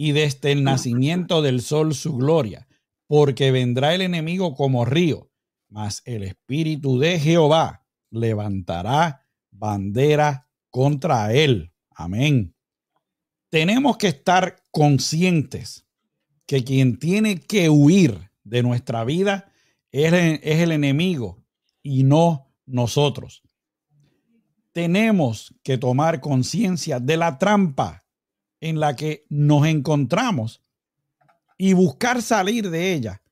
[0.00, 2.68] y desde el nacimiento del sol su gloria,
[3.08, 5.28] porque vendrá el enemigo como río,
[5.68, 11.72] mas el espíritu de Jehová levantará bandera contra él.
[11.90, 12.54] Amén.
[13.50, 15.84] Tenemos que estar conscientes
[16.46, 19.50] que quien tiene que huir de nuestra vida
[19.90, 21.44] es, es el enemigo
[21.82, 23.42] y no nosotros.
[24.72, 28.04] Tenemos que tomar conciencia de la trampa
[28.60, 30.62] en la que nos encontramos
[31.56, 33.22] y buscar salir de ella,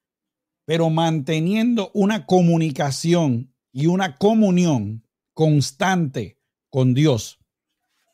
[0.65, 6.39] pero manteniendo una comunicación y una comunión constante
[6.71, 7.39] con Dios,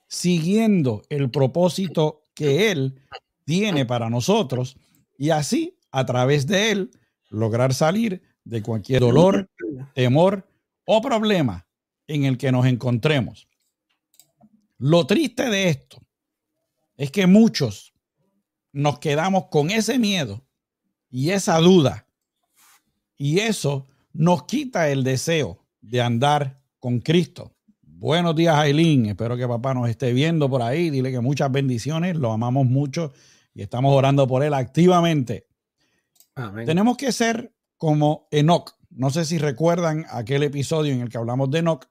[0.08, 3.00] siguiendo el propósito que Él
[3.44, 4.76] tiene para nosotros
[5.16, 6.90] y así, a través de Él,
[7.28, 9.48] lograr salir de cualquier dolor,
[9.94, 10.48] temor
[10.84, 11.66] o problema
[12.06, 13.48] en el que nos encontremos.
[14.78, 16.02] Lo triste de esto
[17.02, 17.92] es que muchos
[18.70, 20.46] nos quedamos con ese miedo
[21.10, 22.06] y esa duda.
[23.16, 27.56] Y eso nos quita el deseo de andar con Cristo.
[27.82, 29.06] Buenos días, Aileen.
[29.06, 30.90] Espero que papá nos esté viendo por ahí.
[30.90, 32.14] Dile que muchas bendiciones.
[32.14, 33.12] Lo amamos mucho
[33.52, 35.48] y estamos orando por él activamente.
[36.64, 38.76] Tenemos que ser como Enoch.
[38.90, 41.84] No sé si recuerdan aquel episodio en el que hablamos de Enoch,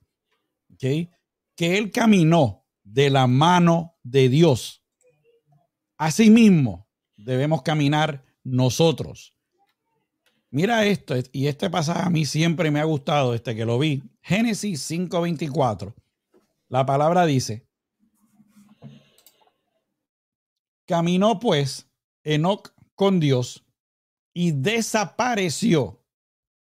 [0.78, 1.10] que
[1.58, 4.80] él caminó de la mano de Dios
[6.01, 9.35] Asimismo, debemos caminar nosotros.
[10.49, 14.01] Mira esto, y este pasaje a mí siempre me ha gustado desde que lo vi.
[14.23, 15.93] Génesis 5:24.
[16.69, 17.67] La palabra dice,
[20.87, 21.87] caminó pues
[22.23, 23.63] Enoc con Dios
[24.33, 26.03] y desapareció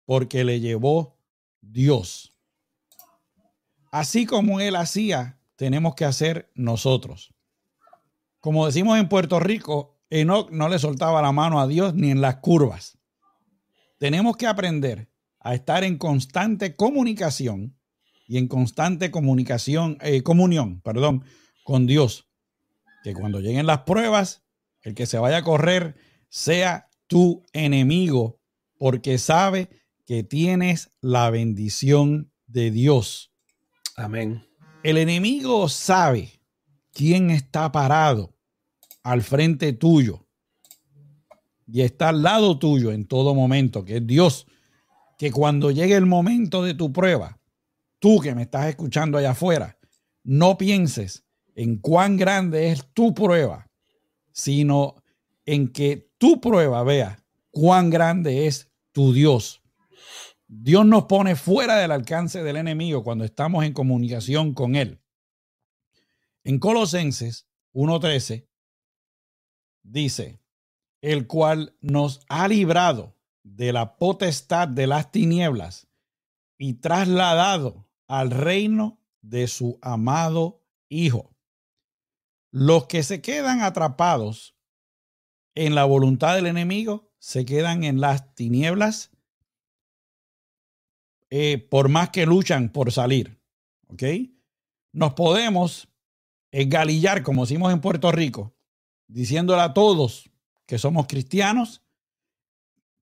[0.05, 1.17] porque le llevó
[1.61, 2.37] Dios.
[3.91, 7.34] Así como él hacía, tenemos que hacer nosotros.
[8.45, 12.21] Como decimos en Puerto Rico, Enoch no le soltaba la mano a Dios ni en
[12.21, 12.99] las curvas.
[13.97, 17.75] Tenemos que aprender a estar en constante comunicación
[18.27, 21.25] y en constante comunicación, eh, comunión, perdón,
[21.63, 22.29] con Dios.
[23.03, 24.43] Que cuando lleguen las pruebas,
[24.83, 25.95] el que se vaya a correr
[26.29, 28.39] sea tu enemigo,
[28.77, 29.69] porque sabe
[30.05, 33.33] que tienes la bendición de Dios.
[33.95, 34.45] Amén.
[34.83, 36.41] El enemigo sabe
[36.93, 38.34] quién está parado
[39.05, 40.25] al frente tuyo
[41.67, 44.47] y está al lado tuyo en todo momento, que es Dios,
[45.19, 47.39] que cuando llegue el momento de tu prueba,
[47.99, 49.77] tú que me estás escuchando allá afuera,
[50.23, 53.69] no pienses en cuán grande es tu prueba,
[54.31, 54.95] sino
[55.45, 59.61] en que tu prueba vea cuán grande es tu Dios.
[60.47, 64.99] Dios nos pone fuera del alcance del enemigo cuando estamos en comunicación con Él.
[66.43, 68.47] En Colosenses 1.13
[69.85, 70.41] dice,
[71.01, 75.87] el cual nos ha librado de la potestad de las tinieblas
[76.57, 81.35] y trasladado al reino de su amado Hijo.
[82.51, 84.55] Los que se quedan atrapados
[85.55, 89.11] en la voluntad del enemigo se quedan en las tinieblas
[91.31, 93.41] eh, por más que luchan por salir.
[93.87, 94.03] ¿Ok?
[94.93, 95.87] Nos podemos
[96.51, 98.54] galillar, como decimos en Puerto Rico,
[99.07, 100.29] diciéndole a todos
[100.65, 101.83] que somos cristianos.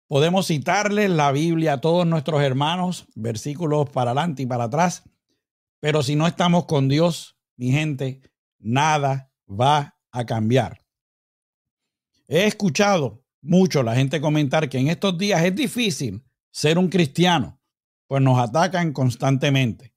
[0.07, 5.03] Podemos citarles la Biblia a todos nuestros hermanos, versículos para adelante y para atrás.
[5.79, 8.21] Pero si no estamos con Dios, mi gente,
[8.59, 10.83] nada va a cambiar.
[12.27, 17.59] He escuchado mucho la gente comentar que en estos días es difícil ser un cristiano,
[18.07, 19.93] pues nos atacan constantemente.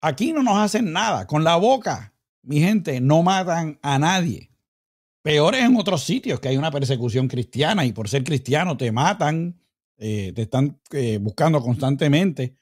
[0.00, 1.26] Aquí no nos hacen nada.
[1.26, 2.14] Con la boca,
[2.48, 4.50] mi gente, no matan a nadie.
[5.20, 8.90] Peor es en otros sitios que hay una persecución cristiana y por ser cristiano te
[8.90, 9.60] matan,
[9.98, 12.56] eh, te están eh, buscando constantemente.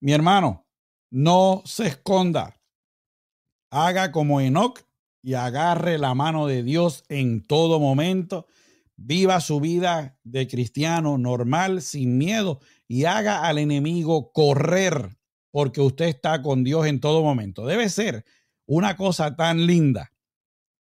[0.00, 0.66] Mi hermano,
[1.10, 2.58] no se esconda.
[3.70, 4.80] Haga como Enoch
[5.20, 8.46] y agarre la mano de Dios en todo momento.
[8.96, 15.18] Viva su vida de cristiano normal, sin miedo, y haga al enemigo correr
[15.50, 17.66] porque usted está con Dios en todo momento.
[17.66, 18.24] Debe ser
[18.66, 20.12] una cosa tan linda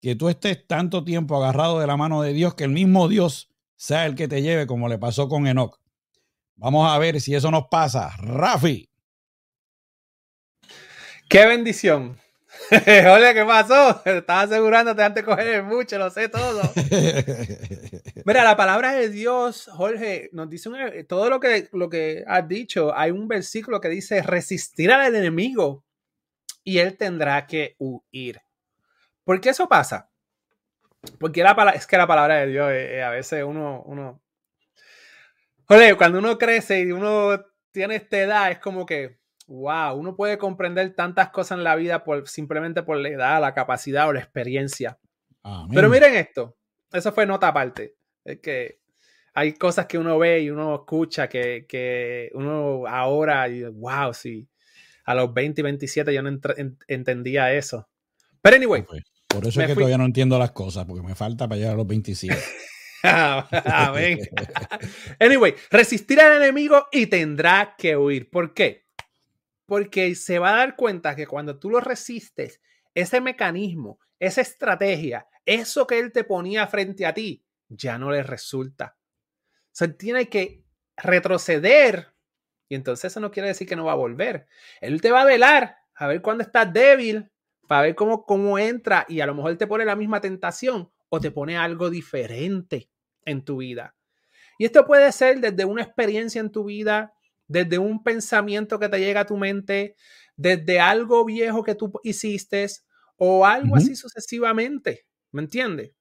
[0.01, 3.51] que tú estés tanto tiempo agarrado de la mano de Dios que el mismo Dios
[3.77, 5.79] sea el que te lleve como le pasó con Enoch.
[6.57, 8.15] Vamos a ver si eso nos pasa.
[8.19, 8.91] Rafi.
[11.29, 12.19] Qué bendición.
[12.71, 14.03] Hola, ¿qué pasó?
[14.05, 16.61] Estaba asegurándote antes de coger mucho, lo sé todo.
[18.25, 20.71] Mira, la palabra de Dios, Jorge, nos dice
[21.09, 22.95] todo lo que, lo que has dicho.
[22.95, 25.85] Hay un versículo que dice: resistir al enemigo
[26.65, 28.41] y él tendrá que huir.
[29.25, 30.11] ¿Por qué eso pasa?
[31.19, 34.21] Porque la es que la palabra de Dios, eh, eh, a veces uno, uno.
[35.67, 39.21] Jorge, cuando uno crece y uno tiene esta edad, es como que
[39.51, 43.53] wow, uno puede comprender tantas cosas en la vida por, simplemente por la edad, la
[43.53, 44.99] capacidad o la experiencia.
[45.73, 46.57] Pero miren esto,
[46.93, 47.97] eso fue nota aparte.
[48.25, 48.81] Es que
[49.35, 54.49] hay cosas que uno ve y uno escucha que, uno ahora, y, wow, sí,
[55.11, 56.39] a los 20 y 27 yo no
[56.89, 57.89] entendía eso.
[58.43, 58.85] Pero anyway.
[59.29, 61.77] Por eso es que todavía no entiendo las cosas, porque me falta para llegar a
[61.77, 62.37] los 27.
[63.03, 64.19] Amén.
[65.21, 68.29] anyway, resistir al enemigo y tendrá que huir.
[68.29, 68.91] ¿Por qué?
[69.71, 72.61] porque se va a dar cuenta que cuando tú lo resistes,
[72.93, 78.25] ese mecanismo, esa estrategia, eso que él te ponía frente a ti, ya no le
[78.25, 78.97] resulta.
[78.99, 80.65] O sea, tiene que
[80.97, 82.13] retroceder
[82.71, 84.47] y entonces eso no quiere decir que no va a volver.
[84.81, 87.31] Él te va a velar a ver cuándo estás débil,
[87.67, 91.21] para ver cómo, cómo entra y a lo mejor te pone la misma tentación o
[91.21, 92.89] te pone algo diferente
[93.25, 93.95] en tu vida.
[94.57, 97.13] Y esto puede ser desde una experiencia en tu vida,
[97.49, 99.97] desde un pensamiento que te llega a tu mente,
[100.37, 102.67] desde algo viejo que tú hiciste
[103.17, 105.93] o algo así sucesivamente, ¿me entiendes?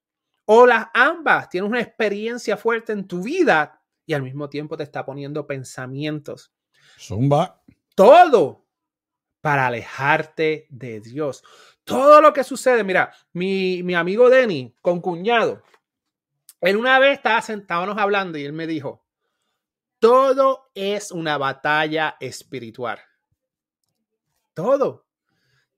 [0.46, 4.84] O las ambas, tienes una experiencia fuerte en tu vida y al mismo tiempo te
[4.84, 6.52] está poniendo pensamientos.
[6.98, 7.62] Zumba.
[7.96, 8.66] Todo
[9.42, 11.44] para alejarte de Dios.
[11.84, 15.64] Todo lo que sucede, mira, mi, mi amigo Denny, con cuñado,
[16.62, 17.42] él una vez estaba
[18.02, 19.06] hablando y él me dijo,
[20.00, 23.00] todo es una batalla espiritual.
[24.54, 25.06] Todo.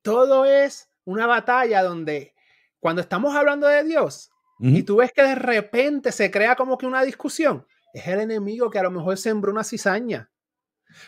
[0.02, 2.34] Todo es una batalla donde
[2.80, 4.32] cuando estamos hablando de Dios
[4.64, 8.70] y tú ves que de repente se crea como que una discusión, es el enemigo
[8.70, 10.31] que a lo mejor sembró una cizaña.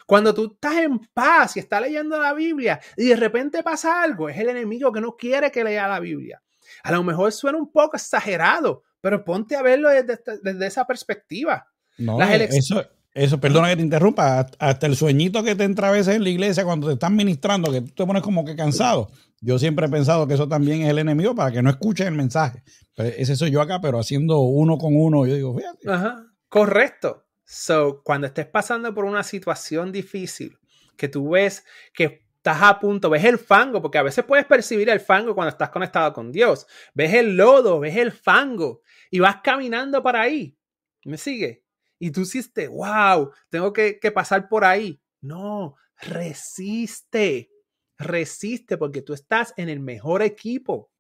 [0.05, 4.29] Cuando tú estás en paz y estás leyendo la Biblia y de repente pasa algo,
[4.29, 6.41] es el enemigo que no quiere que lea la Biblia.
[6.83, 11.67] A lo mejor suena un poco exagerado, pero ponte a verlo desde, esa perspectiva.
[11.97, 16.15] No, eso, eso, perdona que te interrumpa, hasta el sueñito que te entra a veces
[16.15, 19.11] en la iglesia cuando te están ministrando, que tú te pones como que cansado.
[19.41, 22.13] Yo siempre he pensado que eso también es el enemigo para que no escuchen el
[22.13, 22.63] mensaje.
[22.95, 25.91] ese soy yo acá, pero haciendo uno con uno, yo digo, fíjate.
[25.91, 27.22] Ajá, correcto.
[27.53, 30.57] So, cuando estés pasando por una situación difícil,
[30.97, 34.89] que tú ves que estás a punto, ves el fango, porque a veces puedes percibir
[34.89, 36.67] el fango cuando estás conectado con Dios.
[36.93, 40.57] Ves el lodo, ves el fango y vas caminando para ahí.
[41.05, 41.63] ¿Me sigue?
[42.03, 45.01] y tú hiciste, wow, tengo que, pasar por ahí.
[45.21, 47.49] No, resiste,
[47.97, 50.91] resiste porque tú estás en el mejor equipo,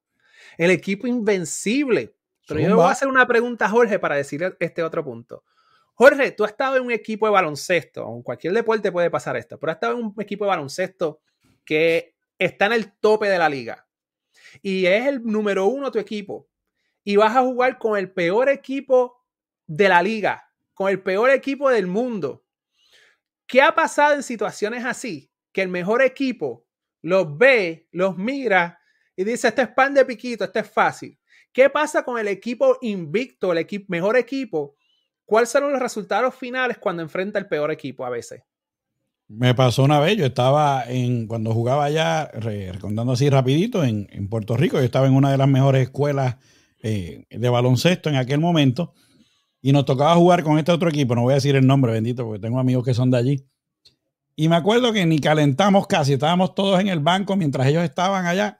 [0.57, 2.15] el equipo invencible.
[2.47, 5.43] Pero yo voy a hacer una pregunta a Jorge para decirle este otro punto.
[5.95, 9.59] Jorge, tú has estado en un equipo de baloncesto, en cualquier deporte puede pasar esto,
[9.59, 11.21] pero has estado en un equipo de baloncesto
[11.63, 13.87] que está en el tope de la liga
[14.61, 16.49] y es el número uno tu equipo
[17.03, 19.23] y vas a jugar con el peor equipo
[19.67, 22.43] de la liga con el peor equipo del mundo.
[23.45, 25.31] ¿Qué ha pasado en situaciones así?
[25.51, 26.65] Que el mejor equipo
[27.01, 28.79] los ve, los mira
[29.15, 31.19] y dice, este es pan de piquito, este es fácil.
[31.51, 34.75] ¿Qué pasa con el equipo invicto, el equipo, mejor equipo?
[35.25, 38.43] ¿Cuáles son los resultados finales cuando enfrenta el peor equipo a veces?
[39.27, 44.57] Me pasó una vez, yo estaba en, cuando jugaba allá, recordando así rapidito, en, Puerto
[44.57, 46.35] Rico, yo estaba en una de las mejores escuelas
[46.83, 48.93] eh, de baloncesto en aquel momento,
[49.61, 52.25] y nos tocaba jugar con este otro equipo, no voy a decir el nombre, bendito,
[52.25, 53.45] porque tengo amigos que son de allí.
[54.35, 58.25] Y me acuerdo que ni calentamos casi, estábamos todos en el banco mientras ellos estaban
[58.25, 58.59] allá.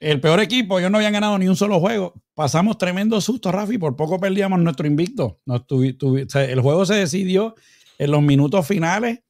[0.00, 2.14] el peor equipo, ellos no habían ganado ni un solo juego.
[2.38, 5.40] Pasamos tremendo susto, Rafi, por poco perdíamos nuestro invicto.
[5.44, 7.56] el juego se decidió
[7.98, 9.24] en los minutos finales,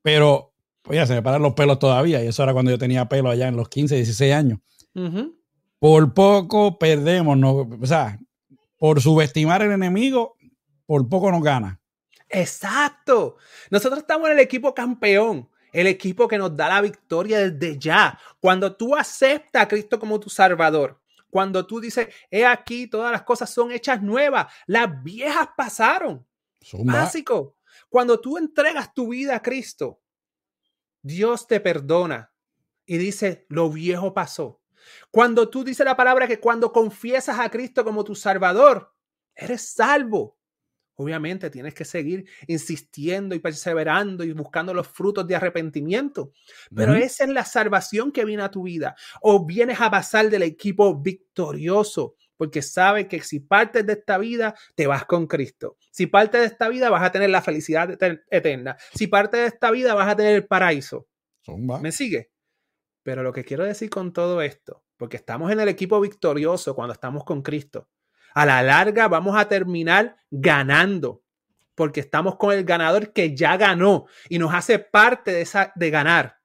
[0.00, 0.54] pero
[0.86, 3.48] oye, se me paran los pelos todavía, y eso era cuando yo tenía pelo allá
[3.48, 4.60] en los 15, 16 años.
[5.78, 8.18] Por poco perdemos, no, o sea,
[8.78, 10.38] por subestimar al enemigo,
[10.86, 11.82] por poco nos gana.
[12.30, 13.36] Exacto.
[13.70, 18.18] Nosotros estamos en el equipo campeón el equipo que nos da la victoria desde ya.
[18.40, 20.98] Cuando tú aceptas a Cristo como tu Salvador,
[21.36, 26.26] cuando tú dices, he aquí, todas las cosas son hechas nuevas, las viejas pasaron.
[26.82, 27.58] Básico.
[27.90, 30.00] Cuando tú entregas tu vida a Cristo,
[31.02, 32.32] Dios te perdona
[32.86, 34.62] y dice, lo viejo pasó.
[35.10, 38.94] Cuando tú dices la palabra que cuando confiesas a Cristo como tu Salvador,
[39.34, 40.35] eres salvo.
[40.98, 46.32] Obviamente tienes que seguir insistiendo y perseverando y buscando los frutos de arrepentimiento.
[46.74, 48.96] Pero esa es la salvación que viene a tu vida.
[49.20, 54.54] O vienes a pasar del equipo victorioso, porque sabes que si partes de esta vida,
[54.74, 55.76] te vas con Cristo.
[55.90, 57.90] Si partes de esta vida, vas a tener la felicidad
[58.30, 58.78] eterna.
[58.94, 61.06] Si partes de esta vida, vas a tener el paraíso.
[61.82, 62.30] ¿Me sigue?
[63.02, 66.94] Pero lo que quiero decir con todo esto, porque estamos en el equipo victorioso cuando
[66.94, 67.90] estamos con Cristo
[68.36, 71.22] a la larga vamos a terminar ganando,
[71.74, 75.88] porque estamos con el ganador que ya ganó y nos hace parte de, esa, de
[75.88, 76.38] ganar.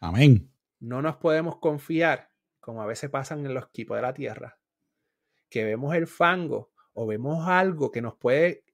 [0.00, 0.50] Amén.
[0.80, 4.58] No nos podemos confiar, como a veces pasan en los equipos de la tierra,
[5.50, 8.64] que vemos el fango o vemos algo que nos puede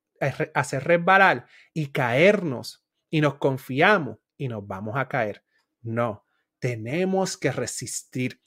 [0.54, 5.42] hacer resbalar y caernos y nos confiamos y nos vamos a caer.
[5.82, 6.24] No,
[6.60, 8.40] tenemos que resistir.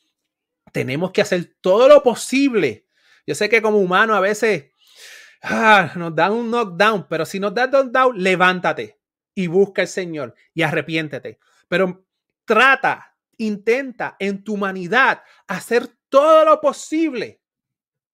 [0.71, 2.86] Tenemos que hacer todo lo posible
[3.27, 4.71] yo sé que como humano a veces
[5.43, 8.99] ah, nos dan un knockdown, pero si nos da knockdown, levántate
[9.35, 11.37] y busca al Señor y arrepiéntete.
[11.67, 12.07] Pero
[12.45, 17.41] trata, intenta en tu humanidad hacer todo lo posible.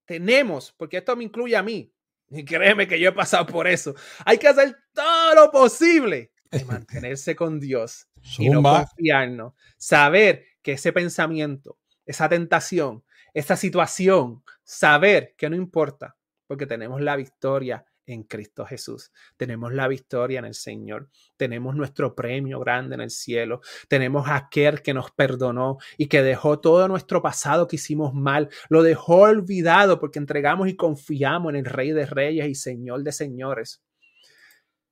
[0.05, 1.93] Tenemos, porque esto me incluye a mí,
[2.29, 3.93] y créeme que yo he pasado por eso.
[4.25, 8.07] Hay que hacer todo lo posible de mantenerse con Dios
[8.39, 9.53] y no confiarnos.
[9.77, 13.03] Saber que ese pensamiento, esa tentación,
[13.33, 16.15] esa situación, saber que no importa,
[16.47, 19.11] porque tenemos la victoria en Cristo Jesús.
[19.37, 21.09] Tenemos la victoria en el Señor.
[21.37, 23.61] Tenemos nuestro premio grande en el cielo.
[23.87, 28.49] Tenemos a aquel que nos perdonó y que dejó todo nuestro pasado que hicimos mal.
[28.69, 33.11] Lo dejó olvidado porque entregamos y confiamos en el Rey de Reyes y Señor de
[33.11, 33.81] Señores.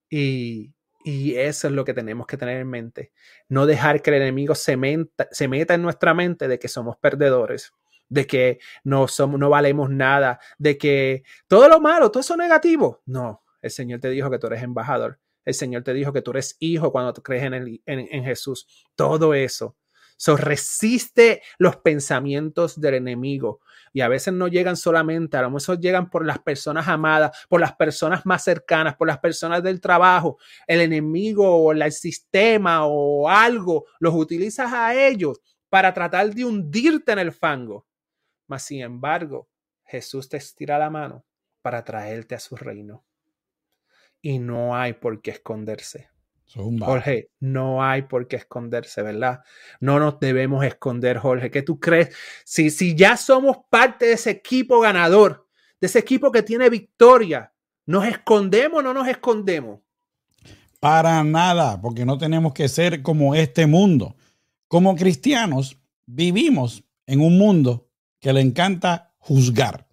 [0.09, 3.11] Y, y eso es lo que tenemos que tener en mente.
[3.49, 4.77] No dejar que el enemigo se,
[5.31, 7.73] se meta en nuestra mente de que somos perdedores
[8.11, 13.01] de que no somos, no valemos nada, de que todo lo malo, todo eso negativo.
[13.05, 15.17] No, el Señor te dijo que tú eres embajador.
[15.45, 18.67] El Señor te dijo que tú eres hijo cuando crees en, el, en, Jesús.
[18.95, 19.77] Todo eso.
[20.17, 23.61] So, resiste los pensamientos del enemigo.
[23.93, 27.61] Y a veces no llegan solamente, a lo mejor llegan por las personas amadas, por
[27.61, 30.37] las personas más cercanas, por las personas del trabajo.
[30.67, 35.39] El enemigo o el sistema o algo, los utilizas a ellos
[35.69, 37.87] para tratar de hundirte en el fango.
[38.51, 39.47] Mas, sin embargo,
[39.85, 41.23] Jesús te estira la mano
[41.61, 43.05] para traerte a su reino.
[44.21, 46.09] Y no hay por qué esconderse.
[46.53, 49.39] Jorge, no hay por qué esconderse, ¿verdad?
[49.79, 51.49] No nos debemos esconder, Jorge.
[51.49, 52.13] ¿Qué tú crees?
[52.43, 55.47] Si, si ya somos parte de ese equipo ganador,
[55.79, 57.53] de ese equipo que tiene victoria,
[57.85, 59.79] ¿nos escondemos o no nos escondemos?
[60.81, 64.17] Para nada, porque no tenemos que ser como este mundo.
[64.67, 67.87] Como cristianos, vivimos en un mundo
[68.21, 69.89] que le encanta juzgar.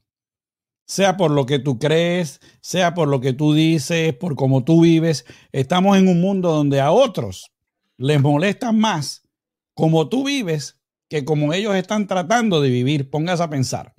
[0.86, 4.82] Sea por lo que tú crees, sea por lo que tú dices, por cómo tú
[4.82, 5.26] vives.
[5.50, 7.50] Estamos en un mundo donde a otros
[7.96, 9.28] les molesta más
[9.74, 13.10] como tú vives que como ellos están tratando de vivir.
[13.10, 13.94] Pongas a pensar.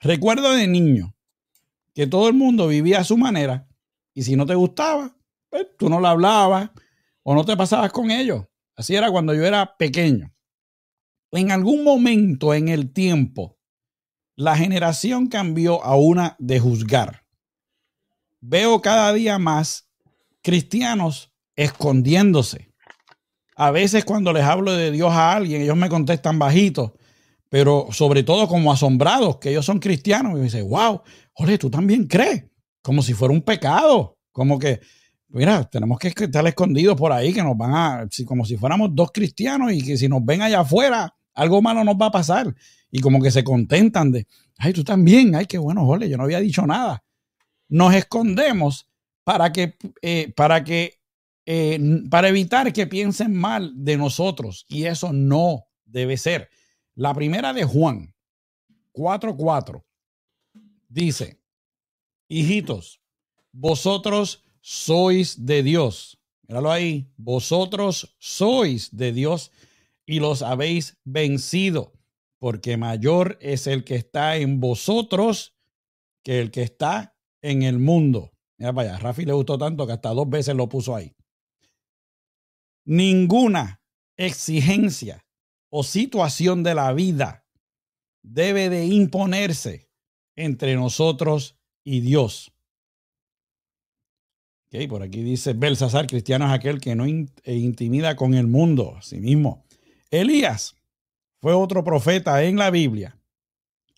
[0.00, 1.16] Recuerdo de niño
[1.94, 3.68] que todo el mundo vivía a su manera
[4.12, 5.16] y si no te gustaba,
[5.48, 6.70] pues tú no la hablabas
[7.22, 8.44] o no te pasabas con ellos.
[8.76, 10.33] Así era cuando yo era pequeño
[11.40, 13.58] en algún momento en el tiempo,
[14.36, 17.24] la generación cambió a una de juzgar.
[18.40, 19.88] Veo cada día más
[20.42, 22.72] cristianos escondiéndose.
[23.56, 26.96] A veces cuando les hablo de Dios a alguien, ellos me contestan bajito,
[27.48, 30.32] pero sobre todo como asombrados, que ellos son cristianos.
[30.32, 32.44] Y me dicen, wow, Jorge, tú también crees,
[32.82, 34.80] como si fuera un pecado, como que,
[35.28, 39.10] mira, tenemos que estar escondidos por ahí, que nos van a, como si fuéramos dos
[39.12, 42.54] cristianos y que si nos ven allá afuera, algo malo nos va a pasar.
[42.90, 44.26] Y como que se contentan de,
[44.58, 47.04] ay, tú también, ay, qué bueno, jole, yo no había dicho nada.
[47.68, 48.88] Nos escondemos
[49.24, 51.00] para que, eh, para que,
[51.46, 51.78] eh,
[52.10, 54.64] para evitar que piensen mal de nosotros.
[54.68, 56.48] Y eso no debe ser.
[56.94, 58.14] La primera de Juan
[58.92, 59.84] 4:4
[60.88, 61.40] dice,
[62.28, 63.00] hijitos,
[63.50, 66.18] vosotros sois de Dios.
[66.46, 69.50] Míralo ahí, vosotros sois de Dios
[70.06, 71.92] y los habéis vencido,
[72.38, 75.54] porque mayor es el que está en vosotros
[76.22, 78.32] que el que está en el mundo.
[78.58, 81.14] Mira vaya, Rafi le gustó tanto que hasta dos veces lo puso ahí.
[82.86, 83.82] Ninguna
[84.16, 85.24] exigencia
[85.70, 87.46] o situación de la vida
[88.22, 89.88] debe de imponerse
[90.36, 92.52] entre nosotros y Dios.
[94.68, 98.98] Okay, por aquí dice Belsasar, cristiano es aquel que no e intimida con el mundo,
[99.02, 99.63] sí mismo.
[100.20, 100.76] Elías
[101.40, 103.18] fue otro profeta en la Biblia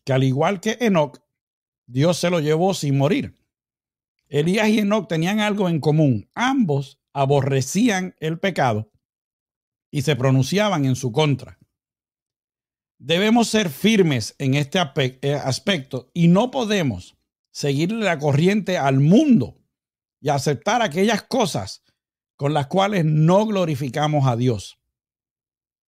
[0.04, 1.18] que al igual que Enoch,
[1.86, 3.36] Dios se lo llevó sin morir.
[4.28, 6.30] Elías y Enoch tenían algo en común.
[6.34, 8.90] Ambos aborrecían el pecado
[9.90, 11.58] y se pronunciaban en su contra.
[12.98, 17.16] Debemos ser firmes en este eh, aspecto y no podemos
[17.50, 19.56] seguirle la corriente al mundo
[20.20, 21.82] y aceptar aquellas cosas
[22.36, 24.78] con las cuales no glorificamos a Dios.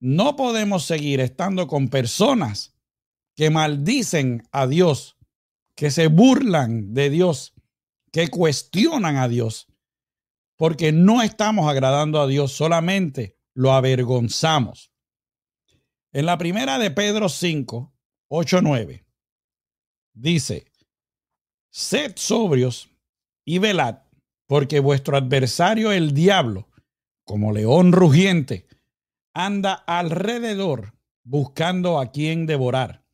[0.01, 2.75] No podemos seguir estando con personas
[3.35, 5.17] que maldicen a Dios,
[5.75, 7.55] que se burlan de Dios,
[8.13, 9.69] que cuestionan a Dios,
[10.57, 14.93] porque no estamos agradando a Dios, solamente lo avergonzamos.
[16.13, 17.93] En la primera de Pedro 5,
[18.29, 19.05] 8, 9,
[20.15, 20.67] dice,
[21.71, 22.91] sed sobrios
[23.45, 24.03] y velad,
[24.47, 26.69] porque vuestro adversario el diablo,
[27.25, 28.67] como león rugiente,
[29.39, 33.05] anda alrededor buscando a quien devorar,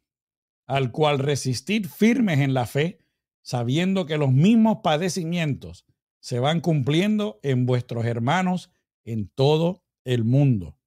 [0.66, 2.98] al cual resistid firmes en la fe,
[3.42, 5.84] sabiendo que los mismos padecimientos
[6.20, 8.70] se van cumpliendo en vuestros hermanos
[9.04, 10.78] en todo el mundo.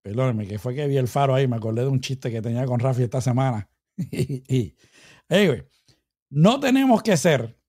[0.00, 2.64] Perdóneme, que fue que vi el faro ahí, me acordé de un chiste que tenía
[2.64, 3.68] con Rafi esta semana.
[6.30, 7.60] no tenemos que ser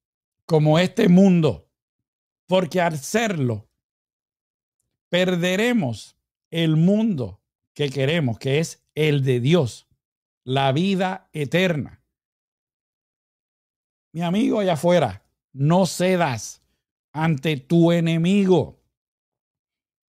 [0.45, 1.69] como este mundo,
[2.45, 3.67] porque al serlo,
[5.09, 6.17] perderemos
[6.49, 7.41] el mundo
[7.73, 9.87] que queremos, que es el de Dios,
[10.43, 12.03] la vida eterna.
[14.13, 16.61] Mi amigo allá afuera, no cedas
[17.11, 18.81] ante tu enemigo.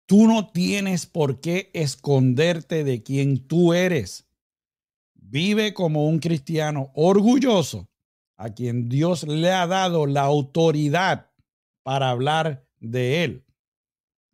[0.08, 4.28] Tú no tienes por qué esconderte de quien tú eres.
[5.14, 7.90] Vive como un cristiano orgulloso
[8.38, 11.32] a quien Dios le ha dado la autoridad
[11.84, 13.46] para hablar de él.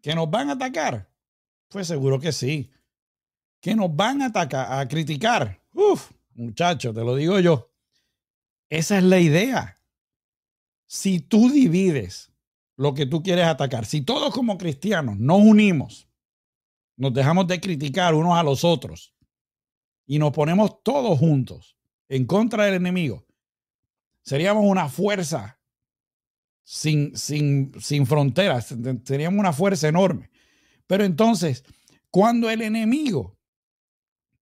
[0.02, 1.12] ¿Que nos van a atacar?
[1.70, 2.72] Pues seguro que sí.
[3.62, 5.62] ¿Que nos van a atacar, a criticar?
[5.74, 7.72] Uf, muchacho, te lo digo yo.
[8.70, 9.82] Esa es la idea.
[10.86, 12.32] Si tú divides
[12.78, 13.86] lo que tú quieres atacar.
[13.86, 16.08] Si todos como cristianos nos unimos,
[16.96, 19.16] nos dejamos de criticar unos a los otros
[20.06, 21.78] y nos ponemos todos juntos
[22.08, 23.26] en contra del enemigo,
[24.22, 25.57] seríamos una fuerza
[26.70, 30.30] sin, sin, sin fronteras, seríamos una fuerza enorme.
[30.86, 31.64] Pero entonces,
[32.12, 33.38] cuando el enemigo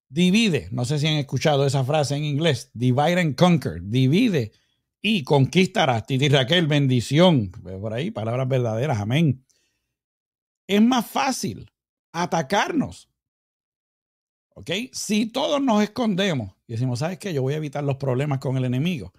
[0.09, 4.53] divide, no sé si han escuchado esa frase en inglés, divide and conquer, divide
[5.03, 6.07] y conquistarás.
[6.07, 7.51] Titi Raquel, bendición.
[7.51, 8.99] Por ahí, palabras verdaderas.
[8.99, 9.45] Amén.
[10.65, 11.71] Es más fácil
[12.11, 13.07] atacarnos.
[14.55, 14.71] ¿Ok?
[14.93, 17.35] Si todos nos escondemos y decimos, ¿sabes qué?
[17.35, 19.13] Yo voy a evitar los problemas con el enemigo.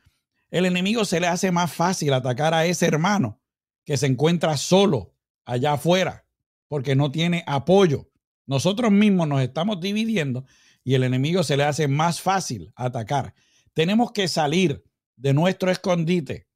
[0.57, 3.43] El enemigo se le hace más fácil atacar a ese hermano
[3.85, 6.27] que se encuentra solo allá afuera
[6.67, 8.11] porque no tiene apoyo.
[8.47, 10.47] Nosotros mismos nos estamos dividiendo
[10.83, 13.35] y el enemigo se le hace más fácil atacar.
[13.75, 14.83] Tenemos que salir
[15.17, 16.49] de nuestro escondite.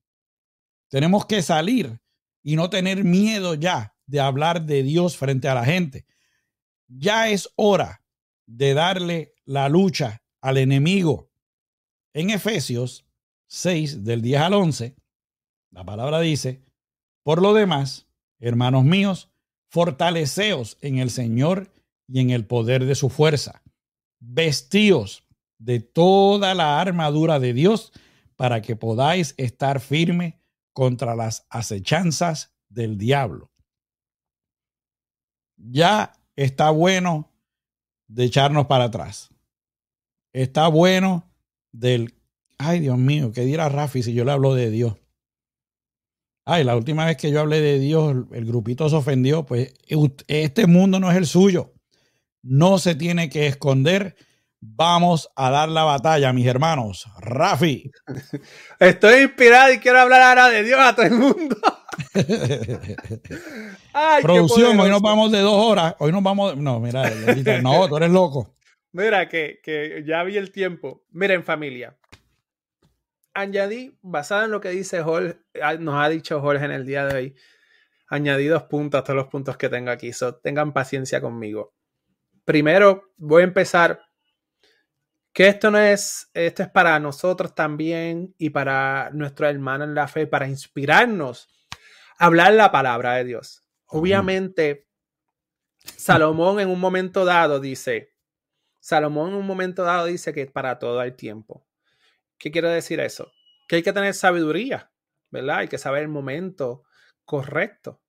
[0.88, 2.00] Tenemos que salir
[2.42, 6.06] y no tener miedo ya de hablar de Dios frente a la gente.
[6.88, 8.02] Ya es hora
[8.46, 11.30] de darle la lucha al enemigo.
[12.14, 13.04] En Efesios
[13.50, 14.94] 6, del 10 al 11,
[15.72, 16.62] la palabra dice,
[17.24, 18.06] por lo demás,
[18.38, 19.28] hermanos míos,
[19.70, 21.72] fortaleceos en el Señor
[22.06, 23.62] y en el poder de su fuerza.
[24.20, 25.26] Vestíos
[25.58, 27.92] de toda la armadura de Dios
[28.36, 30.40] para que podáis estar firme
[30.72, 33.50] contra las acechanzas del diablo.
[35.56, 37.28] Ya está bueno
[38.06, 39.30] de echarnos para atrás.
[40.32, 41.28] Está bueno
[41.72, 42.19] del,
[42.60, 44.96] ay Dios mío, ¿qué dirá Rafi si yo le hablo de Dios?
[46.44, 49.72] Ay, la última vez que yo hablé de Dios, el grupito se ofendió, pues
[50.26, 51.72] este mundo no es el suyo.
[52.42, 54.16] No se tiene que esconder
[54.62, 57.06] Vamos a dar la batalla, mis hermanos.
[57.18, 57.90] Rafi.
[58.78, 61.56] Estoy inspirado y quiero hablar ahora de Dios a todo el mundo.
[64.22, 65.94] Producción, hoy nos vamos de dos horas.
[65.98, 66.58] Hoy nos vamos.
[66.58, 67.10] No, mira,
[67.62, 68.54] no, tú eres loco.
[68.92, 71.04] Mira, que, que ya vi el tiempo.
[71.12, 71.96] Miren, familia.
[73.34, 77.06] Añadí, basado en lo que dice Jorge, ah, nos ha dicho Jorge en el día
[77.06, 77.36] de hoy,
[78.08, 80.12] añadí dos puntos a todos los puntos que tengo aquí.
[80.12, 81.74] So, tengan paciencia conmigo.
[82.44, 84.00] Primero, voy a empezar
[85.32, 90.08] que esto no es, esto es para nosotros también y para nuestro hermano en la
[90.08, 91.48] fe, para inspirarnos
[92.18, 93.62] a hablar la palabra de Dios.
[93.86, 94.88] Obviamente,
[95.78, 98.12] Salomón en un momento dado dice,
[98.80, 101.66] Salomón en un momento dado dice que para todo hay tiempo.
[102.40, 103.30] ¿Qué quiere decir eso?
[103.68, 104.90] Que hay que tener sabiduría,
[105.30, 105.58] ¿verdad?
[105.58, 106.82] Hay que saber el momento
[107.26, 108.00] correcto.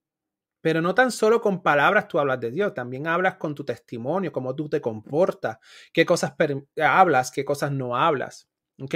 [0.61, 4.31] Pero no tan solo con palabras tú hablas de Dios, también hablas con tu testimonio,
[4.31, 5.57] cómo tú te comportas,
[5.91, 6.33] qué cosas
[6.81, 8.47] hablas, qué cosas no hablas.
[8.79, 8.95] ¿Ok?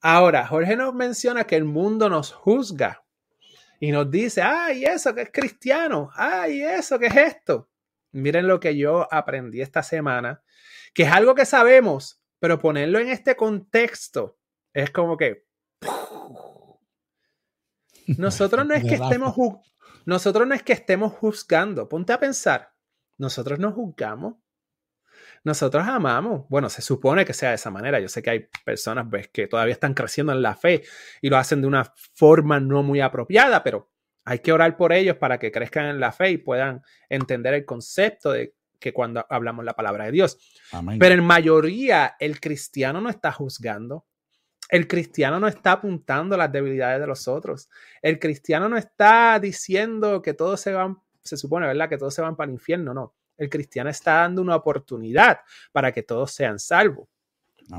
[0.00, 3.04] Ahora, Jorge nos menciona que el mundo nos juzga
[3.78, 7.68] y nos dice, ay, eso que es cristiano, ay, eso que es esto.
[8.12, 10.42] Miren lo que yo aprendí esta semana,
[10.94, 14.38] que es algo que sabemos, pero ponerlo en este contexto
[14.72, 15.46] es como que...
[18.18, 19.36] Nosotros no es que estemos
[20.06, 22.72] nosotros no es que estemos juzgando, ponte a pensar,
[23.18, 24.36] nosotros no juzgamos,
[25.44, 26.46] nosotros amamos.
[26.48, 28.00] Bueno, se supone que sea de esa manera.
[28.00, 30.82] Yo sé que hay personas pues, que todavía están creciendo en la fe
[31.20, 33.90] y lo hacen de una forma no muy apropiada, pero
[34.24, 37.64] hay que orar por ellos para que crezcan en la fe y puedan entender el
[37.64, 40.38] concepto de que cuando hablamos la palabra de Dios.
[40.98, 44.06] Pero en mayoría el cristiano no está juzgando.
[44.68, 47.68] El cristiano no está apuntando las debilidades de los otros.
[48.02, 51.88] El cristiano no está diciendo que todos se van, se supone, ¿verdad?
[51.88, 53.14] Que todos se van para el infierno, no.
[53.36, 55.40] El cristiano está dando una oportunidad
[55.72, 57.08] para que todos sean salvos.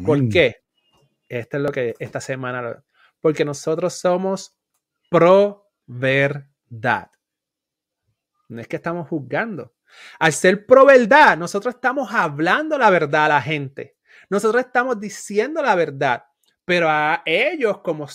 [0.06, 0.64] ¿Por qué?
[1.28, 2.84] Esto es lo que esta semana,
[3.22, 4.58] porque nosotros somos
[5.10, 7.10] pro verdad.
[8.50, 9.74] No es que estamos juzgando.
[10.20, 13.96] Al ser pro verdad, nosotros estamos hablando la verdad a la gente.
[14.30, 16.24] Nosotros estamos diciendo la verdad
[16.72, 18.08] pero a ellos como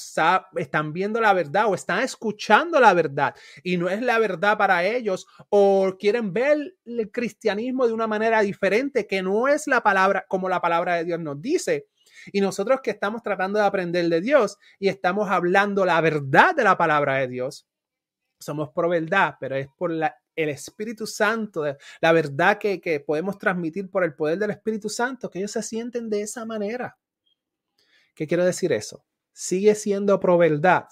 [0.57, 4.85] están viendo la verdad o están escuchando la verdad y no es la verdad para
[4.85, 10.25] ellos o quieren ver el cristianismo de una manera diferente que no es la palabra
[10.29, 11.89] como la palabra de Dios nos dice.
[12.33, 16.65] Y nosotros que estamos tratando de aprender de Dios y estamos hablando la verdad de
[16.65, 17.69] la palabra de Dios,
[18.41, 21.65] somos por verdad, pero es por la, el Espíritu Santo,
[22.01, 25.63] la verdad que, que podemos transmitir por el poder del Espíritu Santo, que ellos se
[25.63, 26.97] sienten de esa manera.
[28.15, 29.05] ¿Qué quiere decir eso?
[29.33, 30.87] Sigue siendo pro verdad.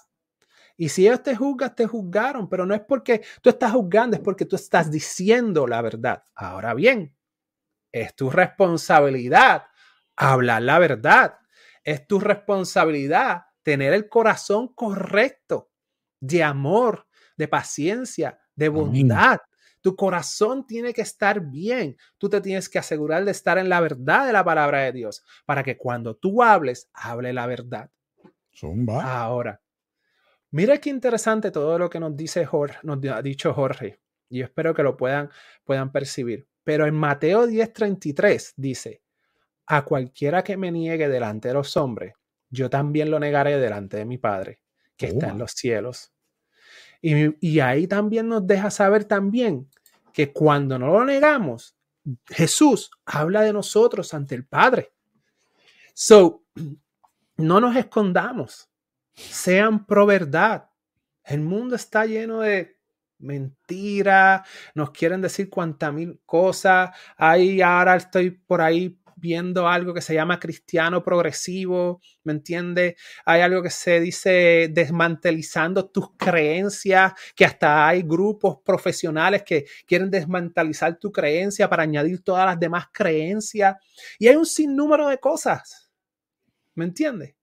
[0.77, 4.21] Y si ellos te juzgan, te juzgaron, pero no es porque tú estás juzgando, es
[4.21, 6.23] porque tú estás diciendo la verdad.
[6.35, 7.15] Ahora bien,
[7.91, 9.63] es tu responsabilidad
[10.15, 11.39] hablar la verdad.
[11.83, 15.71] Es tu responsabilidad tener el corazón correcto
[16.19, 19.39] de amor, de paciencia, de bondad.
[19.81, 21.95] Tu corazón tiene que estar bien.
[22.17, 25.23] Tú te tienes que asegurar de estar en la verdad de la palabra de Dios
[25.45, 27.91] para que cuando tú hables, hable la verdad.
[29.03, 29.61] Ahora,
[30.49, 33.99] mira qué interesante todo lo que nos dice Jorge, nos ha dicho Jorge.
[34.29, 35.29] Y yo espero que lo puedan,
[35.63, 36.47] puedan percibir.
[36.63, 39.03] Pero en Mateo 10:33 dice,
[39.67, 42.13] a cualquiera que me niegue delante de los hombres,
[42.49, 44.61] yo también lo negaré delante de mi Padre,
[44.97, 46.14] que está en los cielos.
[47.07, 49.69] Y, ahí también nos deja saber también
[50.11, 51.75] que cuando no lo negamos,
[52.25, 54.91] Jesús habla de nosotros ante el Padre.
[55.93, 56.43] So,
[57.37, 58.71] no nos escondamos,
[59.13, 60.67] sean pro verdad.
[61.23, 62.79] El mundo está lleno de
[63.19, 64.43] mentira,
[64.73, 66.89] nos quieren decir cuanta mil cosas.
[67.17, 72.95] Ahí ahora estoy por ahí viendo algo que se llama cristiano progresivo, ¿me entiende?
[73.25, 80.11] Hay algo que se dice desmantelizando tus creencias, que hasta hay grupos profesionales que quieren
[80.11, 83.77] desmantelizar tu creencia para añadir todas las demás creencias.
[84.19, 85.89] Y hay un sinnúmero de cosas,
[86.75, 87.35] ¿me entiende?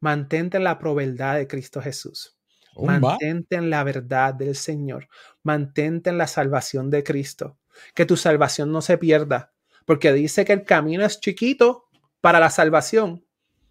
[0.00, 2.36] Mantente en la proveldad de Cristo Jesús.
[2.76, 5.08] Mantente en la verdad del Señor.
[5.42, 7.56] Mantente en la salvación de Cristo.
[7.94, 9.55] Que tu salvación no se pierda
[9.86, 11.88] porque dice que el camino es chiquito
[12.20, 13.24] para la salvación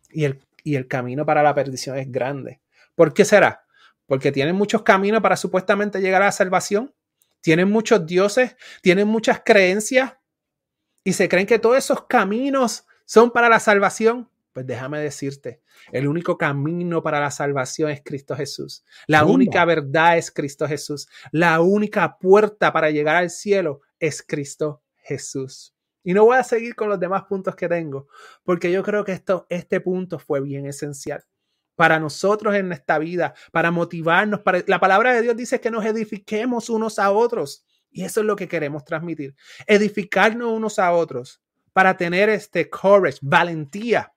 [0.10, 2.62] y el, y el camino para la perdición es grande.
[2.96, 3.66] ¿Por qué será?
[4.08, 6.96] Porque tienen muchos caminos para supuestamente llegar a la salvación,
[7.42, 10.14] tienen muchos dioses, tienen muchas creencias
[11.04, 14.30] y se creen que todos esos caminos son para la salvación.
[14.54, 15.62] Pues déjame decirte,
[15.92, 18.86] el único camino para la salvación es Cristo Jesús.
[19.06, 21.10] La única verdad es Cristo Jesús.
[21.32, 25.75] La única puerta para llegar al cielo es Cristo Jesús.
[26.06, 28.08] Y no voy a seguir con los demás puntos que tengo,
[28.44, 31.26] porque yo creo que esto, este punto fue bien esencial
[31.76, 34.42] para nosotros en esta vida, para motivarnos.
[34.68, 37.66] La palabra de Dios dice que nos edifiquemos unos a otros.
[37.92, 39.36] Y eso es lo que queremos transmitir.
[39.66, 41.42] Edificarnos unos a otros
[41.74, 44.14] para tener este courage, valentía,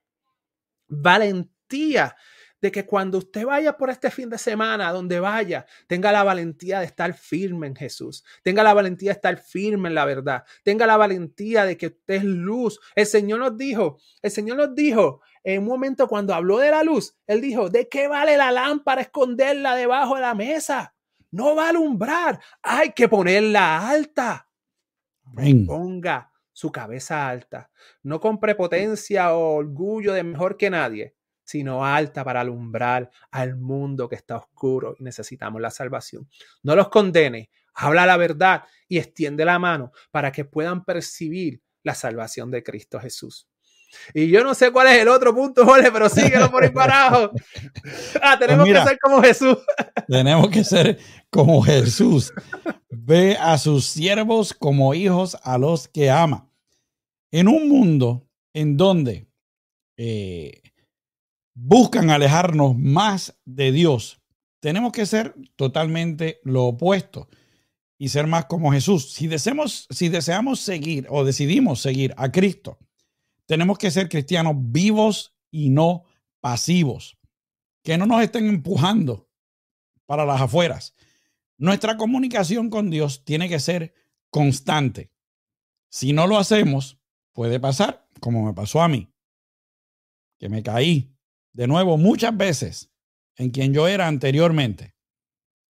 [0.88, 2.14] valentía
[2.60, 6.80] de que cuando usted vaya por este fin de semana, donde vaya, tenga la valentía
[6.80, 10.86] de estar firme en Jesús, tenga la valentía de estar firme en la verdad, tenga
[10.86, 12.80] la valentía de que usted es luz.
[12.94, 16.82] El Señor nos dijo, el Señor nos dijo en un momento cuando habló de la
[16.82, 20.94] luz, Él dijo, ¿de qué vale la lámpara esconderla debajo de la mesa?
[21.30, 24.48] No va a alumbrar, hay que ponerla alta.
[25.66, 27.70] Ponga su cabeza alta,
[28.02, 31.14] no con prepotencia o orgullo de mejor que nadie,
[31.48, 36.28] sino alta para alumbrar al mundo que está oscuro y necesitamos la salvación.
[36.62, 41.94] No los condene, habla la verdad y extiende la mano para que puedan percibir la
[41.94, 43.48] salvación de Cristo Jesús.
[44.12, 47.06] Y yo no sé cuál es el otro punto, Jorge, pero síguelo por ahí para
[47.06, 47.32] abajo.
[48.20, 49.58] Ah, tenemos pues que ser como Jesús.
[50.06, 50.98] tenemos que ser
[51.30, 52.30] como Jesús.
[52.90, 56.50] Ve a sus siervos como hijos a los que ama.
[57.30, 59.30] En un mundo en donde
[59.96, 60.60] eh,
[61.60, 64.20] buscan alejarnos más de Dios,
[64.60, 67.28] tenemos que ser totalmente lo opuesto
[67.98, 69.12] y ser más como Jesús.
[69.12, 72.78] Si deseamos, si deseamos seguir o decidimos seguir a Cristo,
[73.46, 76.04] tenemos que ser cristianos vivos y no
[76.40, 77.18] pasivos,
[77.82, 79.28] que no nos estén empujando
[80.06, 80.94] para las afueras.
[81.56, 83.94] Nuestra comunicación con Dios tiene que ser
[84.30, 85.10] constante.
[85.88, 87.00] Si no lo hacemos,
[87.32, 89.12] puede pasar como me pasó a mí,
[90.38, 91.17] que me caí
[91.58, 92.88] de nuevo muchas veces
[93.34, 94.94] en quien yo era anteriormente.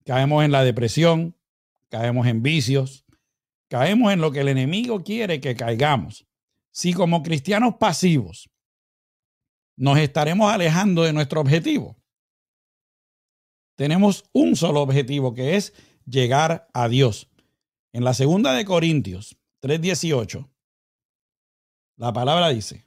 [0.05, 1.34] Caemos en la depresión,
[1.89, 3.07] caemos en vicios,
[3.68, 6.26] caemos en lo que el enemigo quiere que caigamos.
[6.70, 8.51] Si como cristianos pasivos
[9.76, 11.97] nos estaremos alejando de nuestro objetivo,
[13.74, 15.72] tenemos un solo objetivo que es
[16.05, 17.30] llegar a Dios.
[17.95, 20.51] En la segunda de Corintios 3:18,
[21.97, 22.84] la palabra dice,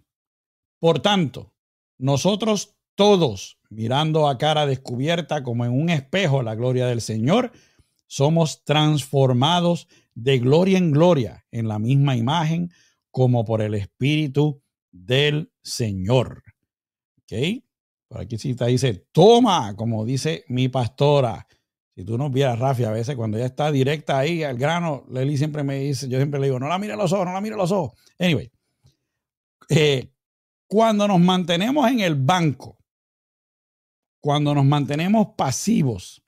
[0.78, 1.52] por tanto,
[1.98, 7.52] nosotros todos, mirando a cara descubierta como en un espejo la gloria del Señor,
[8.08, 12.72] somos transformados de gloria en gloria en la misma imagen
[13.10, 14.62] como por el Espíritu
[14.92, 16.44] del Señor.
[17.20, 17.64] ¿Ok?
[18.08, 21.48] Por aquí te dice, toma, como dice mi pastora.
[21.96, 25.38] Si tú nos vieras, Rafi, a veces cuando ella está directa ahí al grano, Leli
[25.38, 27.56] siempre me dice, yo siempre le digo, no la mire los ojos, no la mire
[27.56, 27.94] los ojos.
[28.20, 28.52] Anyway,
[29.70, 30.12] eh,
[30.68, 32.81] cuando nos mantenemos en el banco
[34.22, 36.24] cuando nos mantenemos pasivos,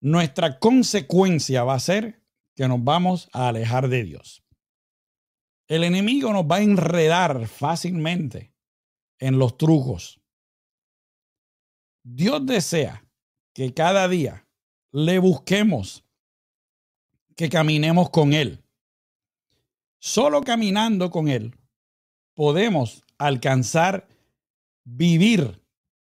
[0.00, 2.22] nuestra consecuencia va a ser
[2.54, 4.44] que nos vamos a alejar de Dios.
[5.68, 8.52] El enemigo nos va a enredar fácilmente
[9.20, 10.20] en los trucos.
[12.02, 13.06] Dios desea
[13.54, 14.48] que cada día
[14.90, 16.04] le busquemos,
[17.36, 18.64] que caminemos con Él.
[20.00, 21.54] Solo caminando con Él
[22.34, 24.08] podemos alcanzar
[24.84, 25.59] vivir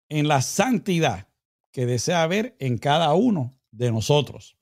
[0.10, 1.28] en la santidad
[1.72, 4.58] que desea ver en cada uno de nosotros.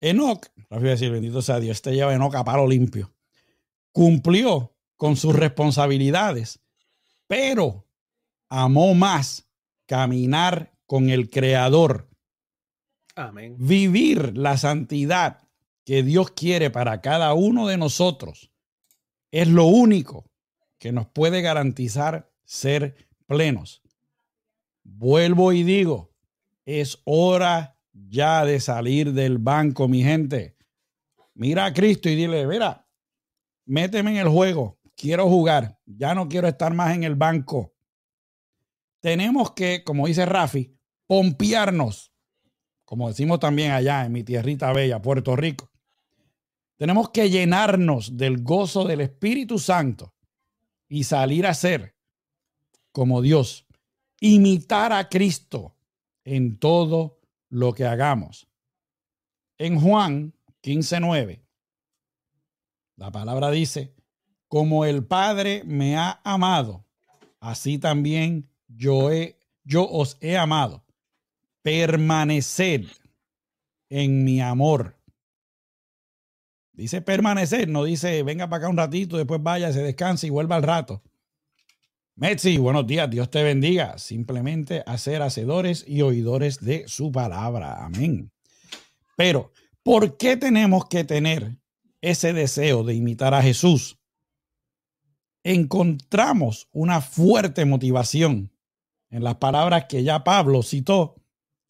[0.00, 3.14] Enoch, a decir, bendito sea Dios, este lleva Enoch a palo limpio,
[3.92, 6.60] cumplió con sus responsabilidades,
[7.26, 7.86] pero
[8.48, 9.48] amó más
[9.86, 12.08] caminar con el Creador.
[13.14, 13.56] Amén.
[13.58, 15.48] Vivir la santidad
[15.84, 18.50] que Dios quiere para cada uno de nosotros
[19.30, 20.30] es lo único
[20.78, 23.82] que nos puede garantizar ser plenos.
[24.88, 26.14] Vuelvo y digo,
[26.64, 30.56] es hora ya de salir del banco, mi gente.
[31.34, 32.88] Mira a Cristo y dile, mira,
[33.66, 37.74] méteme en el juego, quiero jugar, ya no quiero estar más en el banco.
[39.00, 42.12] Tenemos que, como dice Rafi, pompearnos,
[42.84, 45.70] como decimos también allá en mi tierrita bella, Puerto Rico.
[46.76, 50.14] Tenemos que llenarnos del gozo del Espíritu Santo
[50.88, 51.96] y salir a ser
[52.92, 53.65] como Dios
[54.34, 55.76] imitar a Cristo
[56.24, 58.48] en todo lo que hagamos.
[59.58, 61.42] En Juan 15:9,
[62.96, 63.94] la palabra dice,
[64.48, 66.84] como el Padre me ha amado,
[67.40, 70.84] así también yo, he, yo os he amado.
[71.62, 72.86] Permaneced
[73.88, 74.96] en mi amor.
[76.72, 80.56] Dice permanecer, no dice venga para acá un ratito, después vaya, se descanse y vuelva
[80.56, 81.02] al rato.
[82.18, 83.98] Metzi, buenos días, Dios te bendiga.
[83.98, 87.84] Simplemente hacer hacedores y oidores de su palabra.
[87.84, 88.32] Amén.
[89.18, 89.52] Pero,
[89.82, 91.58] ¿por qué tenemos que tener
[92.00, 93.98] ese deseo de imitar a Jesús?
[95.44, 98.50] Encontramos una fuerte motivación
[99.10, 101.16] en las palabras que ya Pablo citó.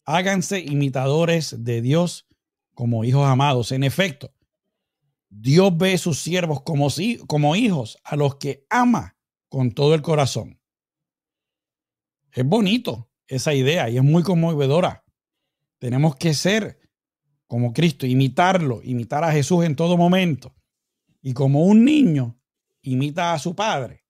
[0.05, 2.25] Háganse imitadores de Dios
[2.73, 3.73] como hijos amados.
[3.73, 4.33] En efecto,
[5.27, 6.87] Dios ve a sus siervos como,
[7.27, 9.16] como hijos, a los que ama
[9.49, 10.59] con todo el corazón.
[12.31, 15.03] Es bonito esa idea y es muy conmovedora.
[15.79, 16.79] Tenemos que ser
[17.47, 20.55] como Cristo, imitarlo, imitar a Jesús en todo momento.
[21.21, 22.39] Y como un niño
[22.81, 24.05] imita a su padre,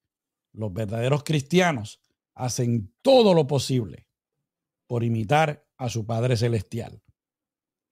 [0.54, 2.02] los verdaderos cristianos
[2.34, 4.08] hacen todo lo posible
[4.88, 7.04] por imitar a su Padre Celestial.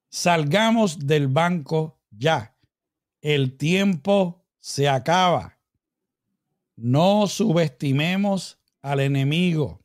[0.09, 2.57] Salgamos del banco ya.
[3.21, 5.54] El tiempo se acaba.
[6.75, 9.79] No subestimemos al enemigo.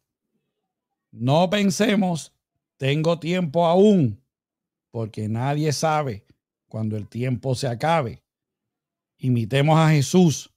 [1.12, 2.32] No pensemos,
[2.76, 4.22] tengo tiempo aún,
[4.90, 6.24] porque nadie sabe
[6.68, 8.22] cuando el tiempo se acabe.
[9.18, 10.52] Imitemos a Jesús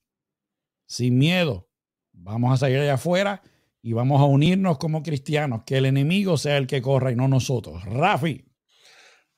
[0.88, 1.68] sin miedo.
[2.12, 3.42] Vamos a salir allá afuera
[3.82, 7.28] y vamos a unirnos como cristianos, que el enemigo sea el que corra y no
[7.28, 7.84] nosotros.
[7.84, 8.46] Rafi.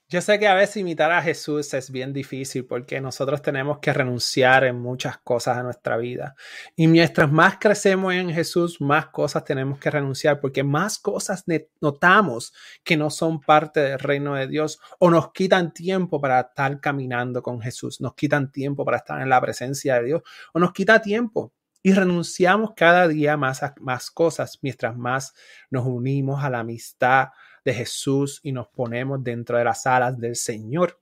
[0.08, 3.92] Yo sé que a veces imitar a Jesús es bien difícil porque nosotros tenemos que
[3.92, 6.36] renunciar en muchas cosas de nuestra vida.
[6.76, 11.44] Y mientras más crecemos en Jesús, más cosas tenemos que renunciar porque más cosas
[11.82, 12.54] notamos
[12.84, 17.42] que no son parte del reino de Dios o nos quitan tiempo para estar caminando
[17.42, 20.22] con Jesús, nos quitan tiempo para estar en la presencia de Dios
[20.54, 21.52] o nos quita tiempo
[21.82, 25.34] y renunciamos cada día más a más cosas mientras más
[25.72, 27.30] nos unimos a la amistad
[27.66, 31.02] de Jesús y nos ponemos dentro de las alas del Señor.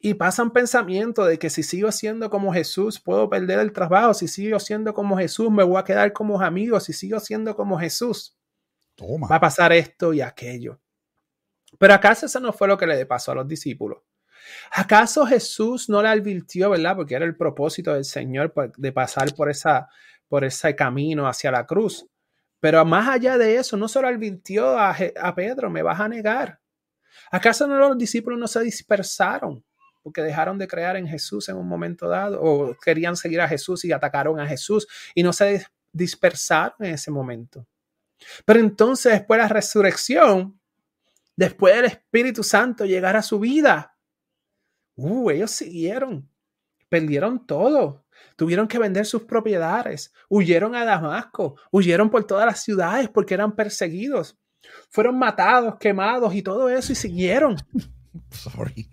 [0.00, 4.12] Y pasan pensamientos de que si sigo siendo como Jesús, puedo perder el trabajo.
[4.12, 6.84] Si sigo siendo como Jesús, me voy a quedar como amigos.
[6.84, 8.36] Si sigo siendo como Jesús,
[9.00, 10.80] va a pasar esto y aquello.
[11.78, 13.98] Pero ¿acaso eso no fue lo que le pasó a los discípulos?
[14.72, 16.96] ¿Acaso Jesús no le advirtió, verdad?
[16.96, 19.88] Porque era el propósito del Señor de pasar por, esa,
[20.28, 22.06] por ese camino hacia la cruz.
[22.64, 26.58] Pero más allá de eso, no solo advirtió a, Pedro, me vas a negar.
[27.30, 29.62] ¿Acaso no los discípulos no se dispersaron
[30.02, 33.84] porque dejaron de creer en Jesús en un momento dado o querían seguir a Jesús
[33.84, 37.66] y atacaron a Jesús y no se dispersaron en ese momento?
[38.46, 40.58] Pero entonces después de la resurrección,
[41.36, 43.94] después del Espíritu Santo llegar a su vida,
[44.96, 46.26] uh, ellos siguieron,
[46.88, 48.03] perdieron todo,
[48.36, 53.54] Tuvieron que vender sus propiedades, huyeron a Damasco, huyeron por todas las ciudades porque eran
[53.54, 54.38] perseguidos.
[54.90, 57.56] Fueron matados, quemados y todo eso y siguieron.
[58.30, 58.90] Sorry.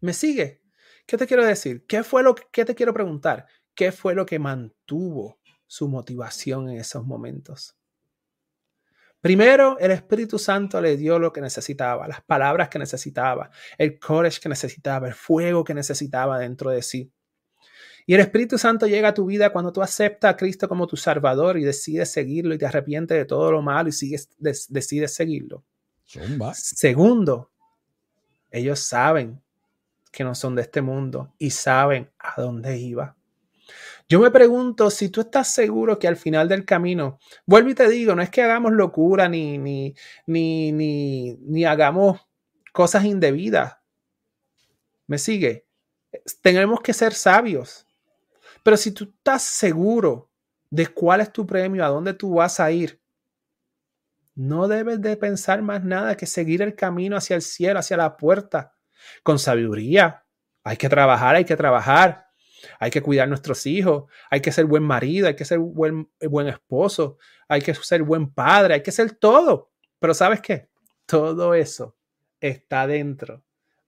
[0.00, 0.62] ¿Me sigue?
[1.06, 1.84] ¿Qué te quiero decir?
[1.86, 3.46] ¿Qué fue lo que te quiero preguntar?
[3.74, 7.76] ¿Qué fue lo que mantuvo su motivación en esos momentos?
[9.22, 14.40] Primero, el Espíritu Santo le dio lo que necesitaba, las palabras que necesitaba, el courage
[14.40, 17.12] que necesitaba, el fuego que necesitaba dentro de sí.
[18.06, 20.96] Y el Espíritu Santo llega a tu vida cuando tú aceptas a Cristo como tu
[20.96, 25.64] Salvador y decides seguirlo y te arrepientes de todo lo malo y sigues, decides seguirlo.
[26.54, 27.50] Segundo,
[28.50, 29.40] ellos saben
[30.10, 33.16] que no son de este mundo y saben a dónde iba.
[34.08, 37.88] Yo me pregunto si tú estás seguro que al final del camino, vuelvo y te
[37.88, 39.94] digo, no es que hagamos locura ni, ni,
[40.26, 42.20] ni, ni, ni hagamos
[42.72, 43.78] cosas indebidas.
[45.06, 45.66] ¿Me sigue?
[46.42, 47.86] Tenemos que ser sabios.
[48.62, 50.30] Pero si tú estás seguro
[50.70, 53.00] de cuál es tu premio, a dónde tú vas a ir,
[54.34, 58.16] no debes de pensar más nada que seguir el camino hacia el cielo, hacia la
[58.16, 58.74] puerta,
[59.22, 60.24] con sabiduría.
[60.64, 62.28] Hay que trabajar, hay que trabajar.
[62.78, 66.46] Hay que cuidar nuestros hijos, hay que ser buen marido, hay que ser buen, buen
[66.46, 69.72] esposo, hay que ser buen padre, hay que ser todo.
[69.98, 70.68] Pero ¿sabes qué?
[71.04, 71.96] Todo eso
[72.40, 73.42] está dentro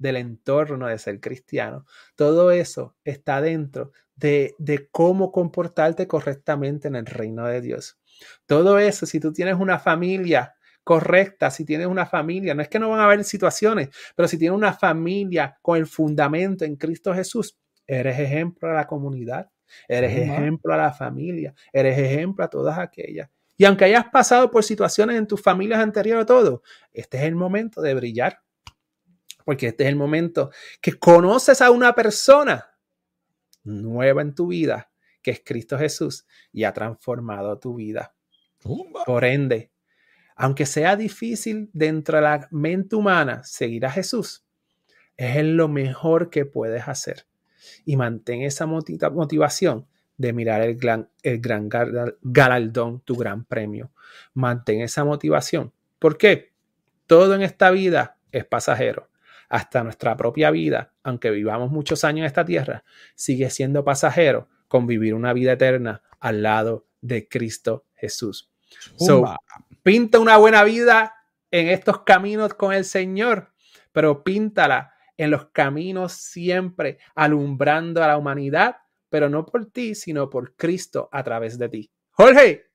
[0.04, 1.86] del entorno de ser cristiano.
[2.14, 4.54] Todo eso está dentro de,
[4.92, 7.98] cómo comportarte correctamente en el reino de Dios.
[8.46, 12.78] Todo eso, si tú tienes una familia correcta, si tienes una familia, no es que
[12.78, 17.14] no van a haber situaciones, pero si tienes una familia con el fundamento en Cristo
[17.14, 19.50] Jesús, eres ejemplo a la comunidad,
[19.88, 23.30] eres ejemplo a la familia, eres ejemplo a todas aquellas.
[23.56, 27.80] Y aunque hayas pasado por situaciones en tus familias anteriores, todo, este es el momento
[27.80, 28.43] de brillar.
[29.44, 32.74] Porque este es el momento que conoces a una persona
[33.62, 34.90] nueva en tu vida,
[35.22, 38.14] que es Cristo Jesús, y ha transformado tu vida.
[39.06, 39.70] Por ende,
[40.34, 44.44] aunque sea difícil dentro de la mente humana seguir a Jesús,
[45.16, 47.26] es lo mejor que puedes hacer.
[47.84, 49.86] Y mantén esa motivación
[50.16, 51.68] de mirar el gran, el gran
[52.22, 53.92] galardón, tu gran premio.
[54.32, 55.72] Mantén esa motivación.
[55.98, 56.52] ¿Por qué?
[57.06, 59.08] Todo en esta vida es pasajero
[59.48, 62.84] hasta nuestra propia vida, aunque vivamos muchos años en esta tierra,
[63.14, 68.50] sigue siendo pasajero con vivir una vida eterna al lado de Cristo Jesús.
[68.96, 69.24] So,
[69.82, 71.14] pinta una buena vida
[71.50, 73.52] en estos caminos con el Señor,
[73.92, 78.78] pero píntala en los caminos siempre, alumbrando a la humanidad,
[79.08, 81.90] pero no por ti, sino por Cristo a través de ti.
[82.10, 82.66] Jorge.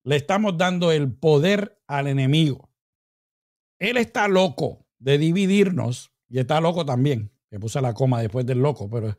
[0.06, 2.72] le estamos dando el poder al enemigo.
[3.80, 7.32] Él está loco de dividirnos y está loco también.
[7.50, 9.16] que puse la coma después del loco, pero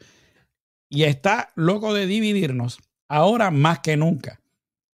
[0.89, 2.79] y está loco de dividirnos
[3.09, 4.41] ahora más que nunca.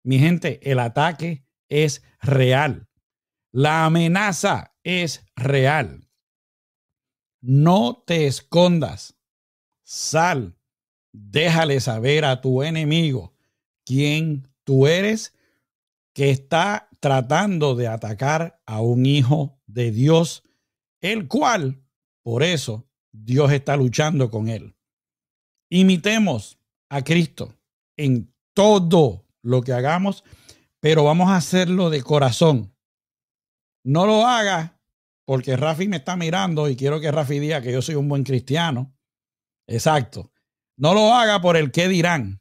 [0.02, 2.88] Mi gente, el ataque es real.
[3.52, 6.08] La amenaza es real.
[7.40, 9.16] No te escondas.
[9.84, 10.56] Sal.
[11.12, 13.34] Déjale saber a tu enemigo
[13.84, 15.34] quién tú eres
[16.12, 20.42] que está tratando de atacar a un hijo de Dios,
[21.00, 21.82] el cual,
[22.22, 24.74] por eso, Dios está luchando con él.
[25.70, 27.54] Imitemos a Cristo
[27.96, 30.24] en todo lo que hagamos
[30.80, 32.74] pero vamos a hacerlo de corazón.
[33.84, 34.80] No lo haga
[35.24, 38.24] porque Rafi me está mirando y quiero que Rafi diga que yo soy un buen
[38.24, 38.94] cristiano.
[39.66, 40.32] Exacto.
[40.76, 42.40] No lo haga por el qué dirán.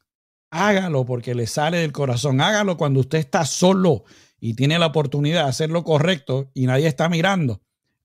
[0.50, 2.40] Hágalo porque le sale del corazón.
[2.40, 4.04] Hágalo cuando usted está solo
[4.40, 7.60] y tiene la oportunidad de hacer lo correcto y nadie está mirando.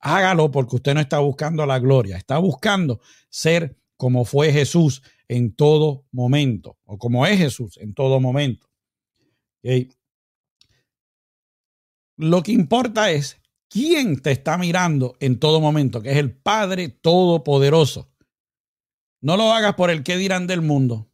[0.05, 2.99] Hágalo porque usted no está buscando la gloria, está buscando
[3.29, 8.67] ser como fue Jesús en todo momento o como es Jesús en todo momento.
[12.17, 13.39] Lo que importa es
[13.69, 18.11] quién te está mirando en todo momento, que es el Padre Todopoderoso.
[19.21, 21.09] No lo hagas por el que dirán del mundo.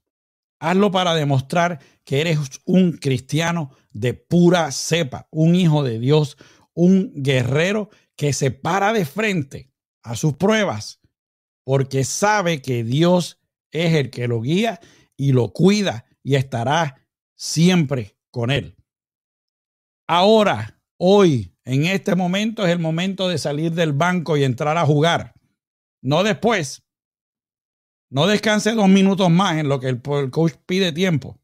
[0.60, 6.38] Hazlo para demostrar que eres un cristiano de pura cepa, un hijo de Dios,
[6.74, 9.72] un guerrero que se para de frente
[10.04, 11.00] a sus pruebas,
[11.64, 13.40] porque sabe que Dios
[13.72, 14.80] es el que lo guía
[15.18, 18.76] y lo cuida y estará siempre con él.
[20.08, 24.86] Ahora, Hoy, en este momento, es el momento de salir del banco y entrar a
[24.86, 25.34] jugar.
[26.02, 26.84] No después.
[28.12, 31.40] No descanse dos minutos más en lo que el, coach pide tiempo.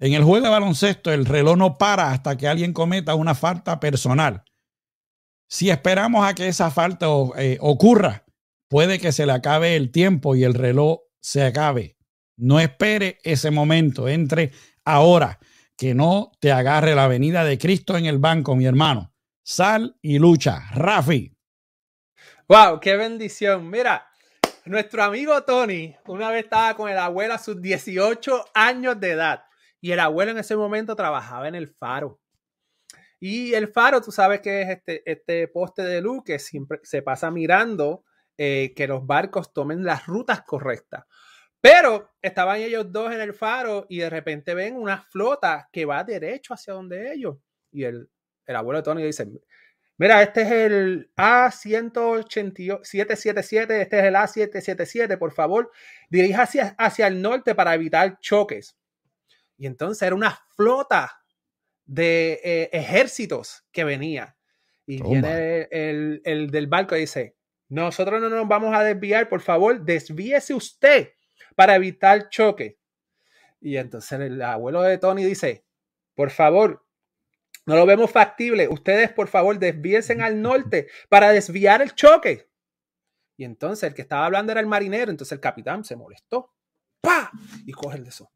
[0.00, 3.78] En el juego de baloncesto, el reloj no para hasta que alguien cometa una falta
[3.78, 4.42] personal.
[5.52, 8.24] Si esperamos a que esa falta eh, ocurra,
[8.70, 11.98] puede que se le acabe el tiempo y el reloj se acabe.
[12.38, 15.38] No espere ese momento, entre ahora
[15.76, 19.12] que no te agarre la venida de Cristo en el banco, mi hermano.
[19.44, 20.70] Sal y lucha.
[20.72, 21.36] Rafi.
[22.48, 23.68] Wow, qué bendición.
[23.68, 24.08] Mira,
[24.64, 29.44] nuestro amigo Tony una vez estaba con el abuelo a sus 18 años de edad
[29.82, 32.21] y el abuelo en ese momento trabajaba en el faro.
[33.24, 37.02] Y el faro, tú sabes que es este, este poste de luz que siempre se
[37.02, 38.04] pasa mirando
[38.36, 41.04] eh, que los barcos tomen las rutas correctas.
[41.60, 46.02] Pero estaban ellos dos en el faro y de repente ven una flota que va
[46.02, 47.36] derecho hacia donde ellos.
[47.70, 48.10] Y el,
[48.48, 49.28] abuelo de Tony dice,
[49.98, 55.70] mira, este es el A18777, este es el A777, por favor,
[56.10, 58.76] dirija hacia, hacia el norte para evitar choques.
[59.56, 61.21] Y entonces era una flota
[61.92, 64.36] de eh, ejércitos que venía.
[64.86, 67.36] Y viene el, el del barco y dice,
[67.68, 71.10] nosotros no nos vamos a desviar, por favor, desvíese usted
[71.54, 72.78] para evitar choque.
[73.60, 75.66] Y entonces el abuelo de Tony dice,
[76.14, 76.84] por favor,
[77.66, 78.68] no lo vemos factible.
[78.68, 82.48] Ustedes, por favor, desvíense al norte para desviar el choque.
[83.36, 85.10] Y entonces el que estaba hablando era el marinero.
[85.10, 86.54] Entonces el capitán se molestó.
[87.02, 87.30] ¡Pah!
[87.66, 88.32] Y coge el de eso.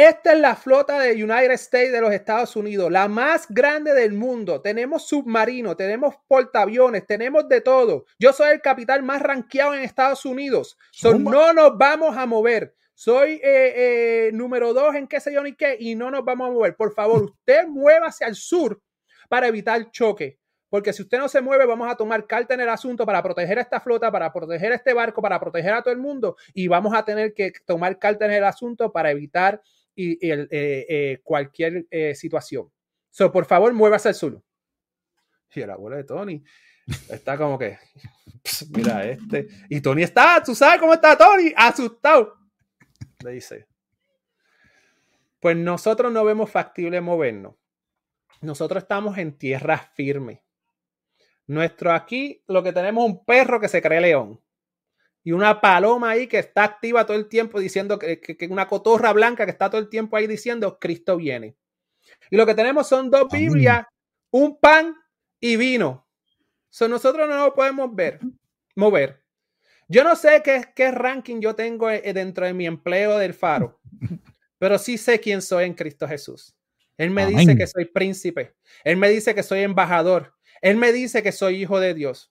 [0.00, 4.14] Esta es la flota de United States de los Estados Unidos, la más grande del
[4.14, 4.62] mundo.
[4.62, 8.06] Tenemos submarinos, tenemos portaaviones, tenemos de todo.
[8.18, 10.78] Yo soy el capitán más ranqueado en Estados Unidos.
[11.02, 12.74] no nos vamos a mover.
[12.94, 16.48] Soy eh, eh, número dos en qué sé yo ni qué y no nos vamos
[16.48, 16.76] a mover.
[16.76, 18.80] Por favor, usted mueva hacia el sur
[19.28, 20.38] para evitar choque.
[20.70, 23.58] porque si usted no se mueve, vamos a tomar carta en el asunto para proteger
[23.58, 26.68] a esta flota, para proteger a este barco, para proteger a todo el mundo, y
[26.68, 29.60] vamos a tener que tomar carta en el asunto para evitar
[30.00, 32.70] y, eh, eh, cualquier eh, situación.
[33.10, 34.42] So, por favor, muévase al sur.
[35.54, 36.42] Y el abuelo de Tony
[37.10, 37.78] está como que,
[38.70, 39.48] mira este.
[39.68, 42.34] Y Tony está, tú sabes cómo está Tony, asustado.
[43.22, 43.66] Le dice,
[45.38, 47.56] pues nosotros no vemos factible movernos.
[48.40, 50.42] Nosotros estamos en tierra firme.
[51.46, 54.40] Nuestro aquí, lo que tenemos es un perro que se cree león
[55.22, 59.12] y una paloma ahí que está activa todo el tiempo diciendo que, que, una cotorra
[59.12, 61.56] blanca que está todo el tiempo ahí diciendo Cristo viene.
[62.30, 63.86] Y lo que tenemos son dos Biblias,
[64.30, 64.96] un pan
[65.38, 66.06] y vino.
[66.70, 68.20] So, nosotros no lo podemos ver,
[68.76, 69.22] mover.
[69.88, 73.80] Yo no sé qué, qué ranking yo tengo eh, dentro de mi empleo del faro,
[74.58, 76.54] pero sí sé quién soy en Cristo Jesús.
[76.96, 78.54] Él me dice que soy príncipe.
[78.84, 80.34] Él me dice que soy embajador.
[80.60, 82.30] Él me dice que soy hijo de Dios.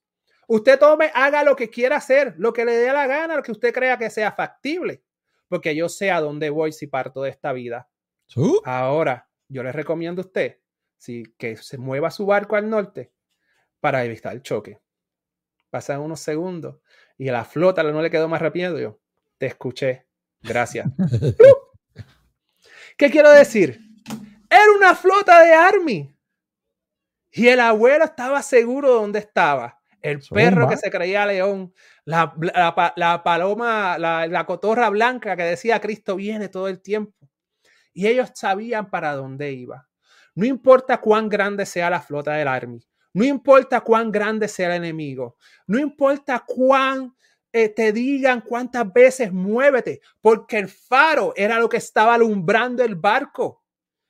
[0.52, 3.52] Usted tome, haga lo que quiera hacer, lo que le dé la gana, lo que
[3.52, 5.04] usted crea que sea factible,
[5.48, 7.88] porque yo sé a dónde voy si parto de esta vida.
[8.66, 10.58] Ahora, yo le recomiendo a usted
[10.98, 13.14] si, que se mueva su barco al norte
[13.80, 14.82] para evitar el choque.
[15.70, 16.80] Pasan unos segundos
[17.16, 18.80] y a la flota no le quedó más rápido.
[18.80, 19.00] Yo
[19.38, 20.08] te escuché.
[20.42, 20.88] Gracias.
[22.98, 23.80] ¿Qué quiero decir?
[24.50, 26.12] Era una flota de Army.
[27.34, 31.74] Y el abuelo estaba seguro de dónde estaba el perro que se creía león,
[32.06, 32.34] la,
[33.24, 37.30] paloma, la, cotorra blanca que decía Cristo viene todo el tiempo.
[37.94, 39.88] Y ellos sabían para dónde iba.
[40.36, 42.80] No importa cuán grande sea la flota del Army,
[43.14, 45.38] no importa cuán grande sea el enemigo,
[45.68, 47.16] no importa cuán
[47.52, 52.96] eh, te digan cuántas veces muévete, porque el faro era lo que estaba alumbrando el
[52.96, 53.64] barco.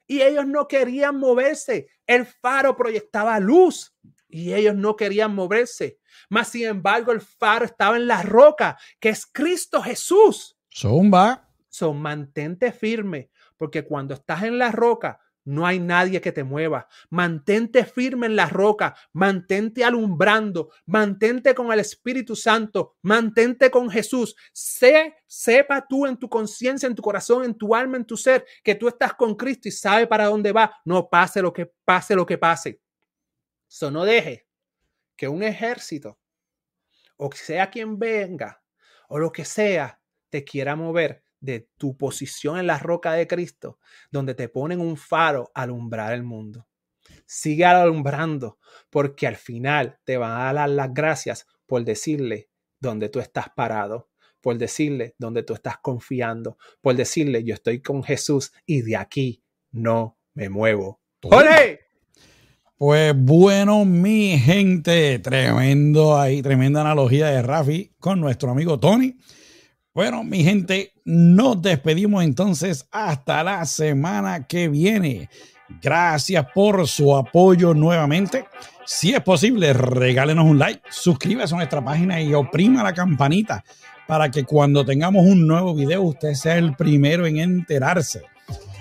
[0.06, 1.88] Y ellos no querían moverse.
[2.08, 3.96] El faro proyectaba luz
[4.30, 6.00] y ellos no querían moverse.
[6.30, 10.58] Mas, sin embargo, el faro estaba en la roca, que es Cristo Jesús.
[10.74, 11.50] Zumba.
[11.68, 16.88] Son mantente firme, porque cuando estás en la roca, no hay nadie que te mueva.
[17.10, 24.36] Mantente firme en la roca, mantente alumbrando, mantente con el Espíritu Santo, mantente con Jesús.
[24.54, 28.46] Sé, sepa tú en tu conciencia, en tu corazón, en tu alma, en tu ser,
[28.64, 30.72] que tú estás con Cristo y sabe para dónde va.
[30.86, 32.80] No pase lo que pase, lo que pase.
[33.70, 34.47] So, no deje
[35.15, 36.20] que un ejército,
[37.17, 38.63] o sea quien venga,
[39.09, 43.78] o lo que sea, te quiera mover de tu posición en la roca de Cristo,
[44.11, 46.67] donde te ponen un faro a alumbrar el mundo.
[47.28, 48.57] Sigue alumbrando,
[48.89, 52.49] porque al final te van a dar las gracias por decirle
[52.80, 54.09] dónde tú estás parado,
[54.41, 59.43] por decirle dónde tú estás confiando, por decirle yo estoy con Jesús y de aquí
[59.72, 61.01] no me muevo.
[61.22, 61.89] ¡Ole!
[62.80, 69.18] Pues bueno, mi gente, tremendo ahí, tremenda analogía de Rafi con nuestro amigo Tony.
[69.94, 75.30] Bueno, mi gente, nos despedimos entonces hasta la semana que viene.
[75.82, 78.46] Gracias por su apoyo nuevamente.
[78.86, 83.62] Si es posible, regálenos un like, suscríbase a nuestra página y oprima la campanita
[84.08, 88.22] para que cuando tengamos un nuevo video usted sea el primero en enterarse.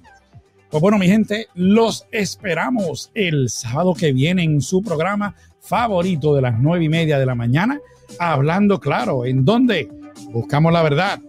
[0.71, 6.43] Pues bueno, mi gente, los esperamos el sábado que viene en su programa favorito de
[6.43, 7.79] las nueve y media de la mañana,
[8.19, 9.91] Hablando Claro, en donde
[10.31, 11.21] buscamos la verdad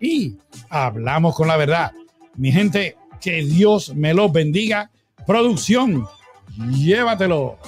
[0.00, 0.36] y
[0.70, 1.90] hablamos con la verdad.
[2.36, 4.90] Mi gente, que Dios me los bendiga.
[5.26, 6.06] Producción,
[6.70, 7.58] llévatelo.